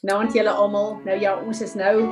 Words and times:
Naand 0.00 0.32
julle 0.32 0.52
almal. 0.56 0.94
Nou 1.04 1.14
ja, 1.20 1.34
ons 1.44 1.58
is 1.60 1.74
nou 1.76 2.06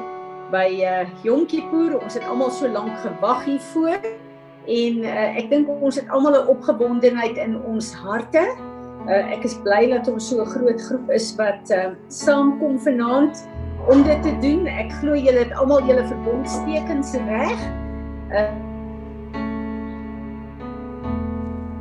by 0.52 0.66
uh 0.84 1.06
Yom 1.24 1.46
Kippur. 1.48 1.94
Ons 1.96 2.18
het 2.18 2.26
almal 2.28 2.50
so 2.52 2.68
lank 2.68 2.92
gewag 3.00 3.46
hiervoor 3.46 4.02
en 4.68 4.98
uh, 5.08 5.38
ek 5.40 5.48
dink 5.48 5.70
ons 5.72 5.96
het 5.96 6.10
almal 6.12 6.36
'n 6.36 6.50
opgewondenheid 6.52 7.40
in 7.40 7.56
ons 7.64 7.88
harte. 7.96 8.44
Uh 9.08 9.22
ek 9.32 9.48
is 9.48 9.56
bly 9.64 9.88
dat 9.88 10.08
ons 10.12 10.28
so 10.28 10.44
'n 10.44 10.52
groot 10.52 10.80
groep 10.84 11.08
is 11.16 11.32
wat 11.40 11.72
uh 11.72 11.96
saamkom 12.12 12.76
vanaand 12.76 13.48
om 13.88 14.04
dit 14.04 14.20
te 14.22 14.36
doen. 14.44 14.68
Ek 14.68 14.92
glo 15.00 15.16
julle 15.16 15.48
het 15.48 15.56
almal 15.56 15.80
julle 15.88 16.04
verbondstekens 16.04 17.16
reg. 17.24 17.60
Uh 18.36 18.52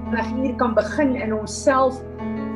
Ons 0.08 0.32
hier 0.40 0.56
kan 0.56 0.74
begin 0.74 1.16
in 1.20 1.34
onsself 1.36 2.00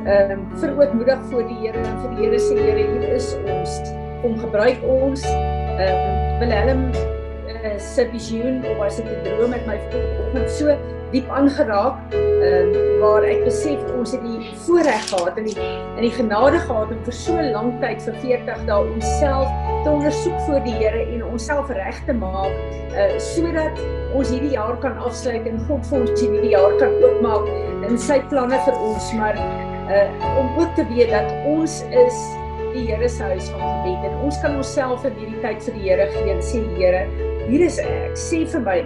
ehm 0.06 0.30
um, 0.30 0.46
verootmoedig 0.58 1.18
voor 1.30 1.46
die 1.48 1.58
Here 1.62 1.78
en 1.78 1.98
vir 2.02 2.14
die 2.16 2.24
Here 2.26 2.38
sê 2.38 2.58
Here 2.58 2.86
hier 2.86 3.14
is 3.14 3.34
ons. 3.46 3.78
Om 4.22 4.38
gebruik 4.38 4.82
ons. 4.82 5.24
Ehm 5.26 6.06
um, 6.06 6.38
Willem 6.42 6.88
uh, 6.92 7.78
se 7.78 8.08
visioen 8.10 8.64
of 8.66 8.80
as 8.82 8.98
ek 8.98 9.06
'n 9.06 9.22
droom 9.24 9.50
met 9.50 9.66
my 9.66 9.78
vanoggend 9.90 10.50
so 10.50 10.76
diep 11.12 11.28
aangeraak 11.30 12.14
ehm 12.14 12.74
um, 12.74 13.00
waar 13.02 13.24
ek 13.28 13.44
besef 13.44 13.80
ons 13.98 14.12
het 14.16 14.22
die 14.26 14.50
voorreg 14.64 15.08
gehad 15.10 15.38
en 15.38 15.44
die 15.44 15.56
in 15.96 16.02
die 16.02 16.14
genade 16.18 16.58
gehad 16.58 16.90
om 16.90 17.02
vir 17.06 17.16
so 17.18 17.34
lank 17.56 17.80
tyd 17.84 18.02
vir 18.02 18.14
40 18.22 18.64
dae 18.70 18.80
onsself 18.94 19.48
te 19.84 19.90
ondersoek 19.90 20.38
voor 20.46 20.62
die 20.66 20.74
Here 20.82 21.02
en 21.14 21.24
onsself 21.24 21.70
reg 21.70 21.98
te 22.06 22.14
maak 22.14 22.54
uh 23.02 23.10
sodat 23.18 23.78
ons 24.14 24.30
hierdie 24.30 24.54
jaar 24.56 24.76
kan 24.80 24.98
afsluit 24.98 25.46
en 25.46 25.60
God 25.68 25.86
vir 25.90 26.00
ons 26.00 26.20
hierdie 26.20 26.54
jaar 26.56 26.74
kan 26.80 26.96
oopmaak 27.04 27.46
in 27.88 27.98
sy 27.98 28.18
planne 28.30 28.58
vir 28.66 28.82
ons. 28.88 29.12
Maar 29.18 29.38
uh 29.90 30.38
om 30.38 30.58
ook 30.60 30.74
te 30.78 30.86
weet 30.92 31.10
dat 31.10 31.28
ons 31.46 31.82
is 31.90 32.18
die 32.72 32.86
Here 32.88 33.08
se 33.08 33.22
huis 33.22 33.48
van 33.52 33.60
gebed 33.60 34.06
en 34.08 34.18
ons 34.24 34.38
kan 34.40 34.56
onsself 34.56 35.04
in 35.04 35.16
hierdie 35.20 35.40
tyd 35.44 35.64
vir 35.66 35.74
die 35.76 35.88
Here 35.88 36.06
gee 36.14 36.32
en 36.32 36.42
sê 36.44 36.62
Here, 36.78 37.02
hier 37.48 37.66
is 37.66 37.78
ek. 37.82 38.16
Sê 38.16 38.44
vir 38.48 38.64
my, 38.64 38.78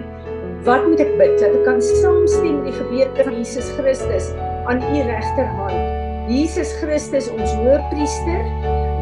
wat 0.67 0.87
moet 0.89 1.03
ek 1.05 1.13
bid? 1.21 1.37
Dat 1.39 1.55
ek 1.55 1.63
kan 1.69 1.79
saamstem 1.85 2.63
met 2.63 2.73
die 2.73 2.77
gebede 2.81 3.29
van 3.29 3.39
Jesus 3.39 3.71
Christus 3.79 4.33
aan 4.67 4.83
u 4.83 5.05
regterhand. 5.07 5.95
Jesus 6.27 6.73
Christus 6.81 7.31
ons 7.31 7.53
hoëpriester 7.61 8.43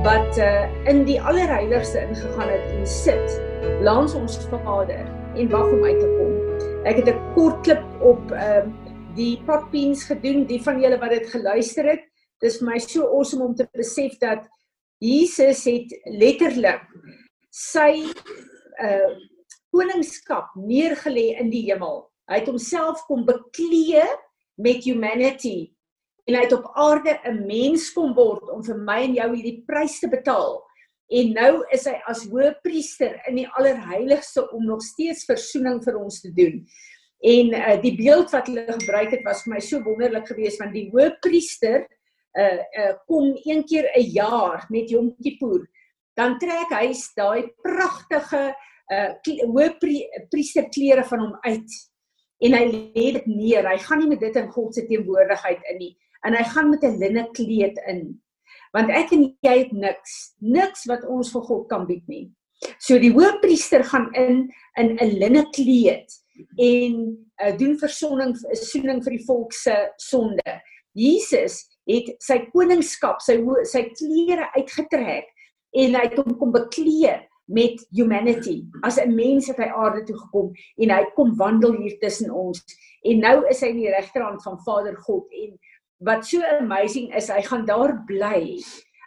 wat 0.05 0.41
uh 0.45 0.67
in 0.91 1.07
die 1.09 1.17
allerheiligste 1.21 2.03
ingegaan 2.05 2.51
het 2.53 2.65
en 2.77 2.87
sit 2.87 3.39
langs 3.87 4.13
ons 4.19 4.37
Vader 4.53 5.07
en 5.35 5.49
wag 5.49 5.71
om 5.73 5.85
uit 5.85 6.01
te 6.01 6.11
kom. 6.19 6.35
Ek 6.85 7.01
het 7.01 7.09
'n 7.09 7.21
kort 7.35 7.63
klip 7.65 7.81
op 8.01 8.21
uh, 8.33 8.61
die 9.17 9.37
potbeans 9.47 10.05
gedoen, 10.09 10.45
die 10.49 10.61
van 10.63 10.81
julle 10.83 10.99
wat 11.01 11.15
dit 11.15 11.29
geluister 11.31 11.87
het. 11.93 12.03
Dis 12.43 12.59
vir 12.61 12.73
my 12.73 12.81
so 12.83 13.07
awesome 13.07 13.45
om 13.45 13.55
te 13.57 13.67
besef 13.77 14.19
dat 14.23 14.47
Jesus 15.03 15.65
het 15.69 15.95
letterlik 16.11 16.83
sy 17.55 18.05
uh 18.83 19.15
koningskap 19.75 20.53
neergelê 20.55 21.33
in 21.43 21.49
die 21.51 21.65
hemel. 21.67 22.05
Hy 22.31 22.37
het 22.39 22.47
homself 22.47 23.01
kom 23.09 23.25
beklee 23.27 24.05
met 24.63 24.85
humanity 24.87 25.73
en 26.29 26.37
hy 26.39 26.45
het 26.45 26.55
op 26.55 26.69
aarde 26.79 27.19
'n 27.27 27.43
mens 27.49 27.89
kom 27.93 28.15
word 28.15 28.47
om 28.55 28.63
vir 28.63 28.79
my 28.79 29.01
en 29.03 29.17
jou 29.19 29.29
hierdie 29.35 29.65
prys 29.67 29.99
te 29.99 30.09
betaal. 30.09 30.63
En 31.11 31.33
nou 31.35 31.65
is 31.73 31.85
hy 31.91 31.97
as 32.07 32.25
hoëpriester 32.31 33.19
in 33.29 33.43
die 33.43 33.49
allerheiligste 33.59 34.47
om 34.51 34.65
nog 34.65 34.83
steeds 34.83 35.25
verzoening 35.25 35.83
vir 35.85 35.99
ons 35.99 36.21
te 36.21 36.31
doen. 36.33 36.63
En 37.25 37.55
uh, 37.57 37.77
die 37.81 37.95
beeld 37.97 38.33
wat 38.35 38.49
hulle 38.51 38.67
gebruik 38.69 39.15
het 39.15 39.23
was 39.25 39.45
vir 39.45 39.55
my 39.55 39.61
so 39.65 39.81
wonderlik 39.85 40.27
geweest 40.29 40.61
want 40.61 40.75
die 40.77 40.91
hoëpriester 40.93 41.87
uh 42.35 42.61
uh 42.83 42.93
kom 43.07 43.31
een 43.47 43.63
keer 43.65 43.87
'n 43.97 44.11
jaar 44.13 44.67
met 44.69 44.91
Yom 44.91 45.15
Kippur. 45.23 45.65
Dan 46.19 46.39
trek 46.39 46.73
hy 46.75 46.93
daai 47.17 47.49
pragtige 47.63 48.55
uh 48.93 49.11
hoëpriester 49.55 50.69
klere 50.69 51.05
van 51.05 51.21
hom 51.21 51.37
uit 51.41 51.71
en 52.45 52.53
hy 52.53 52.65
lê 52.73 53.07
dit 53.17 53.27
neer. 53.27 53.71
Hy 53.71 53.79
gaan 53.79 53.99
nie 53.99 54.09
met 54.09 54.21
dit 54.21 54.37
in 54.37 54.51
God 54.51 54.75
se 54.75 54.85
teenwoordigheid 54.87 55.63
in 55.73 55.79
nie 55.79 55.97
en 56.27 56.37
hy 56.37 56.45
gaan 56.45 56.71
met 56.71 56.85
'n 56.85 56.99
linne 56.99 57.29
kleed 57.33 57.81
in. 57.87 58.21
Want 58.73 58.91
ek 58.91 59.13
en 59.13 59.37
jy 59.41 59.59
het 59.59 59.73
niks, 59.73 60.35
niks 60.41 60.85
wat 60.85 61.05
ons 61.09 61.33
vir 61.33 61.43
God 61.43 61.69
kan 61.69 61.87
bied 61.87 62.05
nie. 62.09 62.33
So 62.79 62.99
die 62.99 63.13
hoëpriester 63.13 63.85
gaan 63.85 64.13
in 64.13 64.53
in 64.77 64.99
'n 65.01 65.19
linne 65.19 65.49
kleed 65.51 66.24
en 66.57 66.97
uh, 67.43 67.53
doen 67.59 67.77
versoening 67.79 68.35
soening 68.59 69.03
vir 69.05 69.17
die 69.17 69.25
volk 69.27 69.53
se 69.53 69.75
sonde. 70.03 70.57
Jesus 70.95 71.65
het 71.89 72.15
sy 72.23 72.41
koningskap, 72.53 73.21
sy 73.21 73.39
sy 73.69 73.85
klere 73.93 74.49
uitgetrek 74.57 75.31
en 75.75 75.97
hy 75.99 76.05
het 76.07 76.19
hom 76.21 76.37
kom 76.39 76.53
bekleë 76.55 77.19
met 77.51 77.81
humanity. 77.93 78.65
As 78.83 78.97
'n 78.97 79.15
mens 79.15 79.47
het 79.47 79.59
hy 79.59 79.69
aarde 79.69 80.05
toe 80.05 80.17
gekom 80.17 80.53
en 80.79 80.91
hy 80.91 81.05
kom 81.15 81.37
wandel 81.37 81.77
hier 81.77 81.99
tussen 81.99 82.31
ons. 82.31 82.65
En 83.05 83.19
nou 83.21 83.47
is 83.51 83.61
hy 83.61 83.69
in 83.69 83.83
die 83.83 83.91
regterhand 83.91 84.43
van 84.43 84.59
Vader 84.65 84.97
God 84.97 85.27
en 85.31 85.59
wat 85.99 86.27
so 86.27 86.41
amazing 86.61 87.15
is, 87.15 87.29
hy 87.29 87.43
gaan 87.43 87.67
daar 87.67 88.05
bly 88.07 88.61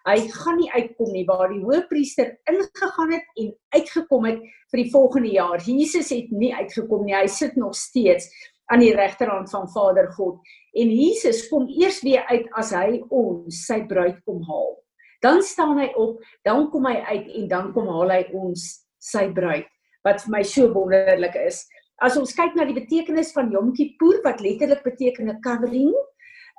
hy 0.07 0.19
gaan 0.31 0.57
nie 0.61 0.69
uitkom 0.71 1.11
nie 1.11 1.25
waar 1.27 1.49
die 1.51 1.63
hoëpriester 1.65 2.37
ingegaan 2.49 3.11
het 3.11 3.41
en 3.41 3.51
uitgekom 3.75 4.27
het 4.29 4.39
vir 4.71 4.81
die 4.83 4.91
volgende 4.91 5.31
jaar. 5.33 5.63
Jesus 5.63 6.11
het 6.15 6.31
nie 6.31 6.53
uitgekom 6.55 7.05
nie. 7.05 7.15
Hy 7.15 7.27
sit 7.31 7.57
nog 7.59 7.75
steeds 7.75 8.29
aan 8.71 8.83
die 8.83 8.93
regterhand 8.95 9.51
van 9.51 9.67
Vader 9.71 10.09
God. 10.15 10.39
En 10.77 10.91
Jesus 10.91 11.45
kom 11.51 11.67
eers 11.71 12.01
weer 12.05 12.25
uit 12.31 12.47
as 12.59 12.73
hy 12.75 13.01
ons 13.09 13.63
sy 13.67 13.81
bruid 13.87 14.19
kom 14.27 14.43
haal. 14.47 14.75
Dan 15.23 15.41
staan 15.41 15.79
hy 15.81 15.89
op, 15.97 16.19
dan 16.45 16.67
kom 16.71 16.85
hy 16.85 16.99
uit 17.09 17.31
en 17.41 17.47
dan 17.51 17.71
kom 17.75 17.87
haal 17.91 18.13
hy 18.13 18.21
ons 18.37 18.67
sy 19.01 19.27
bruid 19.33 19.67
wat 20.05 20.21
vir 20.23 20.37
my 20.37 20.43
so 20.47 20.69
wonderlik 20.71 21.35
is. 21.41 21.65
As 21.99 22.15
ons 22.19 22.31
kyk 22.37 22.53
na 22.55 22.63
die 22.69 22.77
betekenis 22.77 23.33
van 23.35 23.49
Yom 23.51 23.73
Kippur 23.75 24.21
wat 24.23 24.43
letterlik 24.45 24.85
beteken 24.85 25.27
'n 25.33 25.41
covering, 25.43 25.91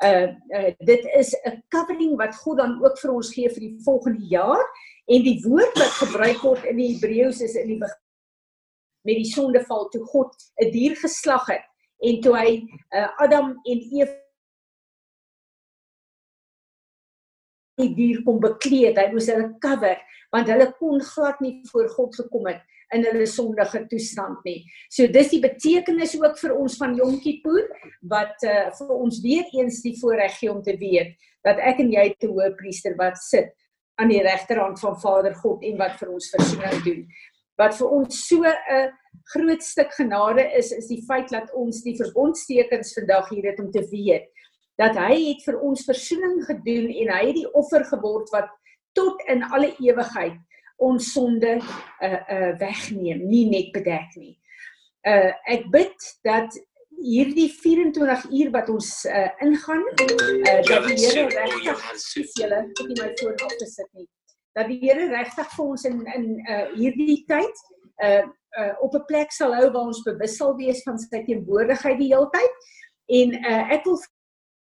uh, 0.05 0.29
uh 0.59 0.71
dit 0.79 1.05
is 1.19 1.35
'n 1.45 1.63
covering 1.69 2.17
wat 2.17 2.37
God 2.37 2.59
dan 2.59 2.85
ook 2.85 2.99
vir 2.99 3.13
ons 3.13 3.33
gee 3.35 3.51
vir 3.51 3.61
die 3.61 3.77
volgende 3.85 4.27
jaar. 4.27 4.65
En 5.07 5.23
die 5.23 5.41
woord 5.45 5.79
wat 5.79 5.95
gebruik 6.03 6.43
word 6.43 6.65
in 6.65 6.77
die 6.77 6.93
Hebreëus 6.93 7.41
is 7.41 7.55
in 7.55 7.67
die 7.67 7.81
met 9.09 9.17
die 9.17 9.33
sondeval 9.33 9.89
toe 9.89 10.05
God 10.05 10.35
'n 10.61 10.71
dier 10.71 10.97
geslag 10.97 11.47
het 11.47 11.65
en 11.99 12.21
toe 12.21 12.35
hy 12.37 12.51
uh, 12.95 13.09
Adam 13.19 13.51
en 13.65 13.79
Eva 13.99 14.15
die 17.79 17.95
dier 17.95 18.23
kom 18.27 18.41
bekleed, 18.43 18.99
hy 18.99 19.07
moes 19.13 19.31
hulle 19.31 19.53
cover 19.63 19.97
want 20.35 20.51
hulle 20.51 20.73
kon 20.81 21.01
glad 21.01 21.41
nie 21.41 21.55
voor 21.71 21.89
God 21.89 22.17
gekom 22.21 22.51
het 22.51 22.63
in 22.94 23.04
hulle 23.04 23.26
sondige 23.28 23.84
toestand 23.91 24.44
nie. 24.47 24.62
So 24.91 25.06
dis 25.12 25.32
die 25.34 25.43
betekenis 25.44 26.15
ook 26.19 26.38
vir 26.41 26.54
ons 26.56 26.78
van 26.81 26.97
Yom 26.99 27.19
Kippur 27.22 27.66
wat 28.10 28.44
uh, 28.47 28.69
vir 28.78 28.93
ons 28.97 29.21
weer 29.25 29.49
eens 29.59 29.82
die 29.84 29.97
voorreg 30.00 30.38
gee 30.38 30.53
om 30.53 30.62
te 30.65 30.76
weet 30.81 31.16
dat 31.47 31.60
ek 31.65 31.82
en 31.84 31.93
jy 31.93 32.06
te 32.19 32.31
hoë 32.31 32.54
priester 32.59 32.97
wat 32.99 33.21
sit 33.22 33.53
aan 33.99 34.12
die 34.12 34.22
regterhand 34.22 34.81
van 34.81 34.97
Vader 35.03 35.34
God 35.43 35.65
en 35.66 35.78
wat 35.81 35.99
vir 36.00 36.15
ons 36.15 36.31
versoening 36.34 36.82
doen. 36.87 37.04
Wat 37.59 37.75
vir 37.75 37.88
ons 37.91 38.19
so 38.28 38.44
'n 38.47 38.91
groot 39.34 39.62
stuk 39.62 39.93
genade 39.93 40.44
is 40.56 40.72
is 40.72 40.88
die 40.88 41.03
feit 41.09 41.28
dat 41.31 41.53
ons 41.55 41.82
die 41.82 41.97
verbondstekens 41.97 42.94
vandag 42.94 43.28
hier 43.31 43.50
het 43.50 43.60
om 43.60 43.70
te 43.70 43.84
weet 43.91 44.28
dat 44.78 44.94
hy 44.97 45.15
het 45.32 45.43
vir 45.47 45.59
ons 45.66 45.84
versoening 45.84 46.44
gedoen 46.47 46.87
en 47.03 47.10
hy 47.16 47.22
het 47.26 47.38
die 47.41 47.50
offer 47.59 47.84
geword 47.91 48.31
wat 48.34 48.50
tot 48.99 49.22
in 49.26 49.43
alle 49.50 49.72
ewigheid 49.82 50.38
ons 50.78 51.12
sonde 51.12 51.59
uh 51.59 52.21
uh 52.34 52.53
wegneem, 52.61 53.25
nie 53.28 53.47
net 53.50 53.72
bedek 53.75 54.15
nie. 54.16 54.34
Uh 55.06 55.33
ek 55.50 55.66
bid 55.75 56.09
dat 56.27 56.55
hierdie 56.99 57.49
24 57.50 58.27
uur 58.31 58.50
wat 58.55 58.71
ons 58.72 58.91
uh 59.06 59.28
ingaan, 59.44 59.84
uh 59.91 60.61
dat 60.71 60.87
die 60.87 60.99
Here 61.03 61.27
regtig 61.34 62.33
julle 62.38 62.62
op 62.67 62.94
my 62.94 63.11
op 63.11 63.56
te 63.59 63.67
sit 63.67 63.91
nie. 63.93 64.09
Dat 64.55 64.71
die 64.71 64.78
Here 64.83 65.09
regtig 65.11 65.55
vir 65.56 65.65
ons 65.65 65.87
in 65.91 66.03
in 66.14 66.29
uh 66.47 66.67
hierdie 66.75 67.23
tyd 67.31 67.64
uh 68.03 68.26
uh 68.58 68.75
op 68.82 68.94
'n 68.94 69.06
plek 69.06 69.32
sal 69.32 69.55
hou 69.55 69.70
waar 69.70 69.91
ons 69.91 70.03
bewus 70.06 70.37
sal 70.37 70.55
wees 70.56 70.82
van 70.87 70.99
sy 70.99 71.25
teenwoordigheid 71.26 71.99
die 71.99 72.12
hele 72.14 72.31
tyd. 72.35 72.70
En 73.19 73.35
uh 73.43 73.64
ek 73.75 73.85
wil 73.85 73.99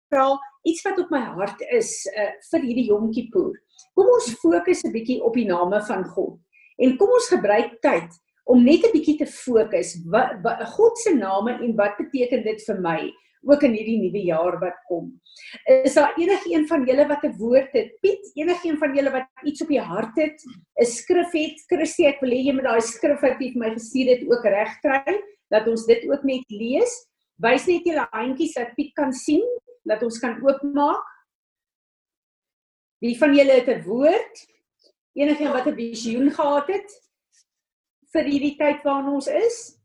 vra 0.09 0.29
iets 0.63 0.81
wat 0.85 0.99
op 0.99 1.11
my 1.13 1.21
hart 1.37 1.61
is 1.71 2.05
uh 2.15 2.31
vir 2.51 2.65
hierdie 2.67 2.87
Yom 2.89 3.11
Kippur. 3.13 3.53
Kom 3.95 4.07
ons 4.07 4.33
fokus 4.41 4.83
'n 4.83 4.91
bietjie 4.91 5.21
op 5.23 5.33
die 5.33 5.47
name 5.47 5.81
van 5.87 6.03
God. 6.15 6.39
En 6.79 6.97
kom 6.97 7.09
ons 7.09 7.27
gebruik 7.27 7.79
tyd 7.81 8.11
om 8.45 8.63
net 8.63 8.85
'n 8.85 8.93
bietjie 8.93 9.17
te 9.17 9.25
fokus 9.25 9.97
wat, 10.05 10.41
wat 10.43 10.63
God 10.75 10.97
se 10.97 11.13
name 11.13 11.59
en 11.63 11.75
wat 11.75 11.97
beteken 11.97 12.43
dit 12.43 12.61
vir 12.67 12.79
my 12.81 13.11
ook 13.47 13.63
in 13.63 13.75
hierdie 13.77 13.99
nuwe 14.01 14.21
jaar 14.27 14.57
wat 14.59 14.79
kom. 14.87 15.11
Is 15.85 15.95
daar 15.95 16.17
enigiemand 16.19 16.67
van 16.67 16.85
julle 16.87 17.05
wat 17.07 17.23
'n 17.23 17.37
woord 17.37 17.71
het? 17.73 17.91
Piet, 18.01 18.23
enigiemand 18.35 18.79
van 18.79 18.95
julle 18.95 19.11
wat 19.11 19.27
iets 19.43 19.61
op 19.61 19.67
die 19.67 19.81
hart 19.81 20.15
het, 20.15 20.37
'n 20.81 20.85
skrif 20.85 21.31
het? 21.31 21.57
Christie, 21.67 22.07
ek 22.07 22.19
wil 22.21 22.31
hê 22.31 22.41
jy 22.43 22.53
moet 22.53 22.67
daai 22.67 22.81
skrif 22.81 23.21
wat 23.21 23.39
jy 23.39 23.51
vir 23.53 23.59
my 23.59 23.73
gestuur 23.73 24.07
het 24.07 24.23
ook 24.27 24.43
regkry, 24.43 25.21
dat 25.49 25.67
ons 25.67 25.85
dit 25.85 26.09
ook 26.09 26.23
net 26.23 26.43
lees. 26.49 27.07
Wys 27.37 27.67
net 27.67 27.83
julle 27.85 28.07
handjies 28.11 28.53
dat 28.53 28.75
Piet 28.75 28.93
kan 28.93 29.13
sien, 29.13 29.43
dat 29.83 30.03
ons 30.03 30.19
kan 30.19 30.37
oopmaak. 30.43 31.05
Wie 32.99 33.17
van 33.17 33.35
julle 33.35 33.51
het 33.51 33.67
'n 33.67 33.83
woord? 33.83 34.47
Enigeen 35.13 35.51
wat 35.51 35.67
'n 35.67 35.75
visioen 35.75 36.31
gehad 36.31 36.67
het 36.67 36.89
vir 38.13 38.23
hierdie 38.23 38.55
tyd 38.57 38.83
waarin 38.83 39.13
ons 39.13 39.27
is? 39.27 39.77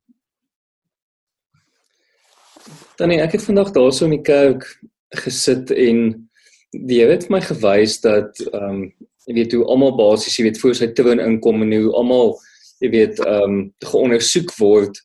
Dan 2.97 3.11
ek 3.11 3.33
het 3.33 3.45
vandag 3.45 3.71
daarso 3.71 4.05
in 4.05 4.17
die 4.17 4.23
kerk 4.23 4.81
gesit 5.09 5.71
en 5.71 6.29
die 6.71 7.01
Here 7.01 7.13
het 7.13 7.31
my 7.31 7.41
gewys 7.41 8.01
dat 8.01 8.41
ehm 8.53 8.71
um, 8.71 8.95
jy 9.25 9.35
weet 9.35 9.53
hoe 9.57 9.65
almal 9.73 9.95
basies 9.97 10.37
jy 10.37 10.45
weet 10.45 10.61
voor 10.61 10.75
sy 10.75 10.91
troon 10.93 11.21
inkom 11.21 11.63
en 11.65 11.73
hoe 11.73 11.93
almal 11.97 12.35
jy 12.81 12.91
weet 12.91 13.21
ehm 13.25 13.43
um, 13.43 13.75
geondersoek 13.85 14.53
word 14.59 15.01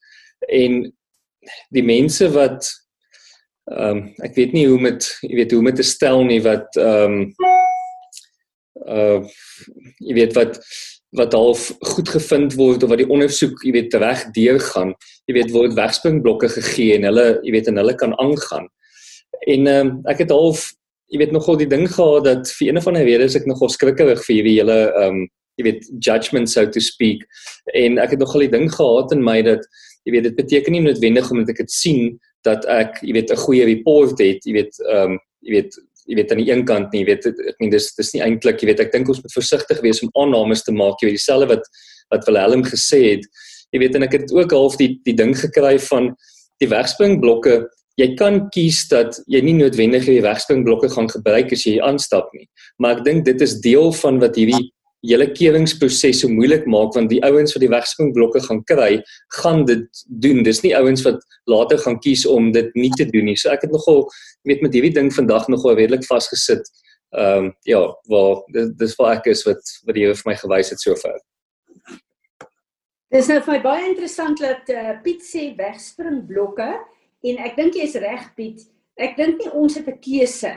en 0.47 0.81
die 1.75 1.83
mense 1.86 2.27
wat 2.33 2.68
ehm 3.69 3.98
um, 3.98 4.06
ek 4.25 4.36
weet 4.36 4.54
nie 4.54 4.68
hoe 4.68 4.80
met 4.81 5.06
jy 5.21 5.36
weet 5.38 5.51
hoe 5.54 5.62
met 5.62 5.75
te 5.77 5.86
stel 5.86 6.24
nie 6.25 6.42
wat 6.45 6.77
ehm 6.77 7.19
um, 7.19 7.33
uh 8.89 9.19
jy 10.00 10.16
weet 10.18 10.33
wat 10.38 10.57
wat 11.18 11.33
half 11.33 11.69
goed 11.94 12.10
gevind 12.10 12.54
word 12.57 12.83
of 12.83 12.89
wat 12.89 13.01
die 13.01 13.10
ondersoek 13.10 13.63
jy 13.66 13.74
weet 13.75 13.98
reg 14.01 14.25
deur 14.33 14.60
gaan 14.71 14.94
jy 15.30 15.38
weet 15.38 15.54
word 15.54 15.77
wegspringblokke 15.77 16.50
gegee 16.56 16.98
en 16.98 17.07
hulle 17.10 17.27
jy 17.45 17.54
weet 17.54 17.69
en 17.69 17.81
hulle 17.81 17.95
kan 17.98 18.16
aangaan. 18.21 18.69
En 19.45 19.68
ehm 19.68 19.89
um, 19.89 19.92
ek 20.10 20.25
het 20.25 20.33
half 20.33 20.72
jy 21.10 21.22
weet 21.24 21.33
nogal 21.33 21.57
die 21.57 21.69
ding 21.69 21.86
gehad 21.89 22.25
dat 22.25 22.50
vir 22.57 22.69
een 22.69 22.81
van 22.86 22.98
die 22.98 23.06
redes 23.06 23.38
ek 23.38 23.45
nogal 23.50 23.69
skrikkerig 23.74 24.24
vir 24.25 24.36
hierdie 24.36 24.57
hele 24.62 24.80
ehm 24.89 25.22
um, 25.22 25.27
jy 25.60 25.65
weet 25.68 25.88
judgment 26.00 26.48
so 26.48 26.63
to 26.72 26.80
speak. 26.80 27.25
En 27.75 27.98
ek 28.00 28.13
het 28.15 28.22
nogal 28.22 28.45
die 28.45 28.54
ding 28.54 28.69
gehad 28.72 29.12
in 29.12 29.24
my 29.25 29.42
dat 29.44 29.65
jy 30.07 30.13
weet 30.15 30.30
dit 30.30 30.38
beteken 30.38 30.74
nie 30.74 30.86
noodwendig 30.86 31.30
omdat 31.33 31.51
ek 31.51 31.65
dit 31.65 31.74
sien 31.75 32.13
dat 32.47 32.65
ek 32.71 33.01
jy 33.03 33.13
weet 33.13 33.31
'n 33.31 33.44
goeie 33.45 33.65
report 33.65 34.19
het 34.19 34.45
jy 34.45 34.53
weet 34.53 34.74
ehm 34.88 35.15
um, 35.15 35.19
jy 35.41 35.51
weet 35.57 35.80
jy 36.09 36.15
weet 36.15 36.31
aan 36.31 36.41
die 36.41 36.51
een 36.51 36.65
kant 36.65 36.91
nie 36.94 37.03
jy 37.03 37.07
weet 37.12 37.25
ek 37.27 37.59
meen 37.59 37.71
dis 37.71 37.94
dis 37.95 38.13
nie 38.13 38.24
eintlik 38.25 38.62
jy 38.62 38.71
weet 38.71 38.80
ek 38.80 38.91
dink 38.91 39.09
ons 39.09 39.21
moet 39.21 39.33
versigtig 39.33 39.81
wees 39.81 40.03
om 40.03 40.12
aannames 40.15 40.63
te 40.63 40.71
maak 40.71 41.01
jy 41.01 41.09
weet 41.09 41.19
dieselfde 41.19 41.47
wat 41.56 41.65
wat 42.09 42.25
Willem 42.25 42.63
gesê 42.65 43.13
het. 43.13 43.25
Jy 43.69 43.80
weet 43.83 43.95
en 43.95 44.03
ek 44.03 44.15
het 44.18 44.31
ook 44.33 44.51
half 44.51 44.77
die 44.77 45.00
die 45.06 45.13
ding 45.13 45.36
gekry 45.38 45.77
van 45.91 46.15
die 46.59 46.69
wegspringblokke 46.71 47.68
jy 48.00 48.15
kan 48.19 48.47
kies 48.53 48.86
dat 48.91 49.18
jy 49.27 49.41
nie 49.44 49.56
noodwendig 49.57 50.07
die 50.07 50.24
wegspringblokke 50.24 50.89
gaan 50.94 51.09
gebruik 51.12 51.53
as 51.56 51.65
jy 51.68 51.77
aanstap 51.83 52.31
nie 52.36 52.47
maar 52.80 52.97
ek 52.97 53.06
dink 53.07 53.25
dit 53.27 53.41
is 53.45 53.59
deel 53.63 53.91
van 54.01 54.19
wat 54.24 54.39
hierdie 54.39 54.69
hele 55.06 55.30
kewingsproses 55.31 56.22
so 56.22 56.31
moeilik 56.31 56.66
maak 56.68 56.94
want 56.96 57.12
die 57.12 57.22
ouens 57.24 57.54
wat 57.56 57.63
die 57.63 57.72
wegspringblokke 57.72 58.42
gaan 58.48 58.62
kry, 58.68 58.90
gaan 59.40 59.63
dit 59.69 60.04
doen. 60.24 60.44
Dis 60.44 60.62
nie 60.66 60.75
ouens 60.75 61.04
wat 61.07 61.24
later 61.48 61.80
gaan 61.80 62.00
kies 62.04 62.25
om 62.28 62.51
dit 62.56 62.69
nie 62.75 62.92
te 62.98 63.07
doen 63.07 63.30
nie. 63.31 63.38
So 63.40 63.51
ek 63.54 63.63
het 63.68 63.72
nogal 63.72 64.06
weet 64.48 64.63
met 64.66 64.75
hierdie 64.75 64.94
ding 64.96 65.12
vandag 65.16 65.48
nogal 65.51 65.78
redelik 65.80 66.06
vasgesit. 66.10 66.68
Ehm 67.16 67.50
um, 67.50 67.51
ja, 67.66 67.81
waar 68.12 68.44
dis 68.54 68.69
dis 68.78 68.96
waar 69.00 69.18
ek 69.18 69.31
is 69.31 69.46
wat 69.48 69.75
wat 69.88 69.96
die 69.96 70.06
Here 70.06 70.16
vir 70.16 70.31
my 70.31 70.38
gewys 70.38 70.69
het 70.75 70.84
sover. 70.84 71.18
Dis 73.10 73.28
nou 73.31 73.40
vir 73.42 73.56
my 73.56 73.62
baie 73.63 73.86
interessant 73.90 74.38
dat 74.38 74.69
uh, 74.69 75.00
Piet 75.01 75.24
sê 75.25 75.50
wegspringblokke 75.57 76.69
en 77.25 77.40
ek 77.42 77.56
dink 77.57 77.80
jy's 77.80 77.96
reg 77.98 78.28
Piet. 78.36 78.68
Ek 79.00 79.16
dink 79.18 79.40
nie 79.40 79.50
ons 79.56 79.80
het 79.80 79.88
'n 79.88 79.98
keuse 80.04 80.54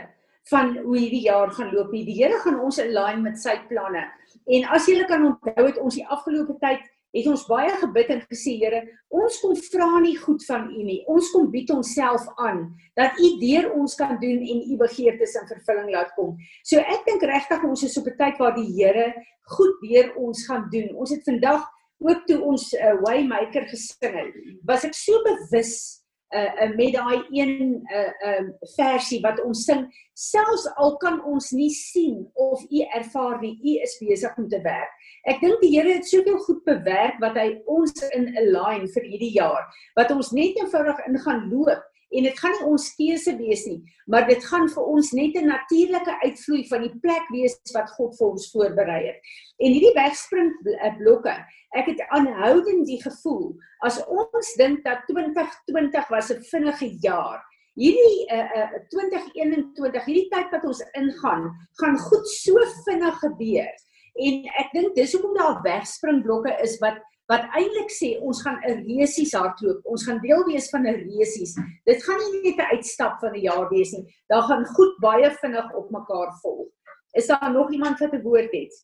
van 0.50 0.76
hoe 0.76 0.98
hierdie 0.98 1.24
jaar 1.28 1.50
gaan 1.54 1.70
loop 1.72 1.92
nie. 1.92 2.04
Die 2.04 2.18
Here 2.18 2.38
gaan 2.42 2.60
ons 2.60 2.80
align 2.82 3.22
met 3.22 3.38
sy 3.38 3.54
planne. 3.68 4.04
En 4.46 4.64
as 4.74 4.86
julle 4.86 5.06
kan 5.06 5.24
onthou 5.26 5.66
het 5.66 5.78
ons 5.78 5.94
die 5.94 6.06
afgelope 6.06 6.58
tyd 6.62 6.82
het 7.12 7.26
ons 7.28 7.44
baie 7.44 7.72
gebid 7.76 8.10
en 8.14 8.22
gesê 8.30 8.54
Here, 8.60 8.80
ons 9.12 9.36
kom 9.42 9.52
vra 9.68 10.00
nie 10.00 10.14
goed 10.16 10.44
van 10.48 10.70
U 10.72 10.84
nie. 10.86 11.02
Ons 11.12 11.28
kom 11.34 11.50
bied 11.52 11.70
onsself 11.74 12.24
aan 12.40 12.64
dat 12.98 13.18
U 13.20 13.28
deur 13.42 13.68
ons 13.76 13.94
kan 13.98 14.16
doen 14.22 14.40
en 14.40 14.64
U 14.72 14.78
begeertes 14.80 15.36
in 15.40 15.50
vervulling 15.50 15.92
laat 15.92 16.14
kom. 16.16 16.34
So 16.64 16.80
ek 16.80 17.04
dink 17.08 17.26
regtig 17.28 17.64
ons 17.68 17.84
is 17.84 17.98
op 18.00 18.08
'n 18.08 18.16
tyd 18.16 18.40
waar 18.40 18.56
die 18.56 18.70
Here 18.72 19.12
goed 19.58 19.76
deur 19.82 20.14
ons 20.16 20.46
gaan 20.46 20.68
doen. 20.72 20.94
Ons 20.96 21.10
het 21.10 21.24
vandag 21.24 21.68
ook 22.02 22.26
toe 22.26 22.40
ons 22.40 22.72
uh, 22.74 22.94
Waymaker 23.04 23.68
gesing 23.68 24.14
het, 24.16 24.34
was 24.64 24.84
ek 24.84 24.94
so 24.94 25.12
bewus 25.22 26.01
uh, 26.34 26.52
uh 26.64 26.70
met 26.76 26.94
daai 26.96 27.22
een 27.30 27.82
uh 27.92 28.32
um 28.32 28.52
versie 28.76 29.20
wat 29.24 29.40
ons 29.44 29.64
sing. 29.64 29.86
Selfs 30.14 30.66
al 30.76 30.96
kan 30.96 31.20
ons 31.24 31.50
nie 31.56 31.70
sien 31.70 32.26
of 32.34 32.62
u 32.70 32.82
ervaar 32.98 33.40
nie 33.40 33.54
u 33.62 33.78
is 33.82 33.96
besig 34.00 34.36
om 34.38 34.48
te 34.48 34.60
werk. 34.64 34.92
Ek 35.28 35.40
dink 35.40 35.60
die 35.62 35.72
Here 35.76 35.94
het 35.94 36.08
soveel 36.08 36.38
goed 36.46 36.64
bewerk 36.64 37.20
wat 37.20 37.38
hy 37.38 37.62
ons 37.66 37.94
in 38.16 38.28
align 38.36 38.88
vir 38.94 39.08
hierdie 39.08 39.34
jaar. 39.38 39.64
Wat 39.96 40.10
ons 40.10 40.32
net 40.36 40.58
eenvoudig 40.60 41.06
in 41.06 41.18
gaan 41.24 41.48
loop 41.52 41.88
en 42.12 42.22
dit 42.28 42.38
gaan 42.38 42.52
nie 42.58 42.68
ons 42.68 42.94
keuse 42.96 43.36
wees 43.36 43.66
nie 43.66 43.80
maar 44.06 44.26
dit 44.26 44.44
gaan 44.44 44.68
vir 44.68 44.88
ons 44.94 45.12
net 45.12 45.36
'n 45.36 45.46
natuurlike 45.46 46.14
uitvloei 46.24 46.62
van 46.68 46.82
die 46.82 46.98
plek 47.04 47.26
wees 47.30 47.56
wat 47.74 47.90
God 47.96 48.16
vir 48.18 48.28
ons 48.28 48.50
voorberei 48.52 49.06
het. 49.06 49.20
En 49.58 49.72
hierdie 49.72 49.94
wegspring 49.94 50.50
blokke 50.98 51.36
ek 51.74 51.86
het 51.86 52.00
aanhoudend 52.08 52.86
die 52.86 53.02
gevoel 53.02 53.56
as 53.80 54.04
ons 54.06 54.54
dink 54.58 54.84
dat 54.84 55.06
2020 55.06 56.08
was 56.08 56.30
'n 56.30 56.42
vinnige 56.42 56.88
jaar 57.00 57.40
hierdie 57.74 58.26
uh, 58.28 58.48
uh, 58.56 58.80
2021 58.92 60.04
hierdie 60.04 60.28
tyd 60.28 60.50
wat 60.52 60.64
ons 60.64 60.82
ingaan 60.98 61.48
gaan 61.80 61.98
goed 61.98 62.28
so 62.28 62.58
vinnig 62.84 63.18
gebeur. 63.18 63.72
En 64.12 64.44
ek 64.60 64.74
dink 64.74 64.94
dis 64.94 65.12
hoekom 65.12 65.34
daar 65.38 65.62
wegspringblokke 65.64 66.52
is 66.62 66.76
wat 66.82 67.00
wat 67.30 67.46
eintlik 67.56 67.90
sê 67.90 68.18
ons 68.20 68.42
gaan 68.42 68.58
'n 68.68 68.84
resies 68.88 69.32
hardloop. 69.32 69.80
Ons 69.84 70.04
gaan 70.06 70.20
deel 70.20 70.44
wees 70.46 70.70
van 70.70 70.86
'n 70.86 70.98
resies. 71.10 71.54
Dit 71.84 72.02
gaan 72.04 72.20
nie 72.32 72.42
net 72.50 72.58
'n 72.58 72.76
uitstap 72.76 73.20
van 73.20 73.32
'n 73.32 73.40
jaar 73.40 73.68
wees 73.68 73.92
nie. 73.92 74.06
Daar 74.28 74.42
gaan 74.42 74.66
goed 74.66 74.98
baie 75.00 75.30
vinnig 75.30 75.74
op 75.74 75.90
mekaar 75.90 76.32
volg. 76.42 76.68
Is 77.12 77.26
daar 77.26 77.52
nog 77.52 77.72
iemand 77.72 77.98
wat 77.98 78.12
'n 78.12 78.22
woord 78.22 78.52
het? 78.52 78.74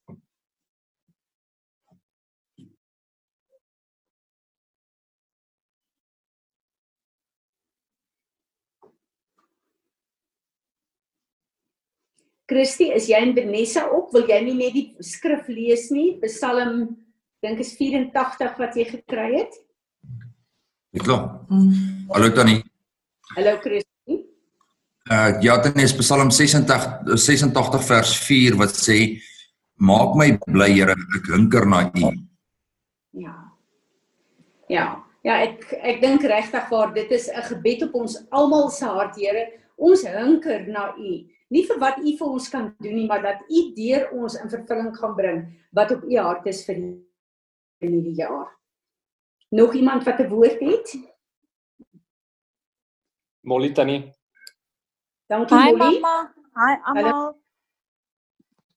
Christy, 12.49 12.84
is 12.84 13.08
jy 13.08 13.19
in 13.20 13.34
Benessa 13.34 13.91
op? 13.93 14.08
Wil 14.12 14.25
jy 14.26 14.41
nie 14.41 14.55
net 14.55 14.73
die 14.73 14.96
skrif 15.05 15.49
lees 15.49 15.91
nie? 15.91 16.17
Psalm 16.23 16.96
dink 17.44 17.61
is 17.62 17.75
84 17.79 18.58
wat 18.58 18.76
jy 18.79 18.87
gekry 18.88 19.29
het. 19.37 19.55
Ja, 20.96 21.02
klaar. 21.05 21.25
Mm. 21.49 22.06
Hallo 22.11 22.31
Tannie. 22.35 22.62
Hallo 23.37 23.56
Christie. 23.62 24.25
Uh 25.08 25.38
ja, 25.44 25.58
dan 25.62 25.79
is 25.81 25.94
Psalm 25.96 26.31
86 26.31 27.17
86 27.17 27.85
vers 27.85 28.14
4 28.26 28.58
wat 28.61 28.75
sê 28.76 28.99
maak 29.79 30.17
my 30.19 30.32
bly 30.49 30.70
Here, 30.75 30.96
ek 31.17 31.31
hunker 31.32 31.69
na 31.69 31.87
U. 31.87 32.11
Ja. 33.17 33.36
Ja. 34.69 34.89
Ja, 35.27 35.41
ek 35.44 35.70
ek 35.82 36.03
dink 36.03 36.24
regtig 36.27 36.69
waar 36.72 36.93
dit 36.94 37.10
is 37.12 37.29
'n 37.29 37.46
gebed 37.53 37.89
op 37.89 37.94
ons 38.03 38.19
almal 38.31 38.70
se 38.70 38.84
hart, 38.86 39.17
Here. 39.17 39.46
Ons 39.77 40.03
hunker 40.03 40.67
na 40.67 40.94
U. 40.98 41.27
Nie 41.51 41.65
vir 41.65 41.79
wat 41.79 41.98
U 41.98 42.17
vir 42.19 42.29
ons 42.29 42.48
kan 42.48 42.74
doen 42.81 42.94
nie, 42.94 43.06
maar 43.06 43.22
dat 43.22 43.44
U 43.48 43.74
deur 43.74 44.10
ons 44.12 44.34
in 44.34 44.51
vervulling 44.51 44.96
gaan 44.96 45.15
bring 45.15 45.39
wat 45.72 45.93
op 45.93 46.03
U 46.03 46.17
hart 46.17 46.46
is 46.46 46.65
vir 46.65 46.74
die 46.74 47.07
in 47.79 47.93
hierdie 47.93 48.15
jaar. 48.15 48.58
Nog 49.49 49.75
iemand 49.75 50.05
wat 50.05 50.19
'n 50.19 50.29
woord 50.29 50.61
het? 50.61 50.99
Molly 53.41 53.73
Tannie. 53.73 54.13
Dankie 55.27 55.56
Molly. 55.56 55.70
Hi 55.70 56.01
mamma. 56.01 56.35
Hi 56.55 56.75
almal. 56.82 57.39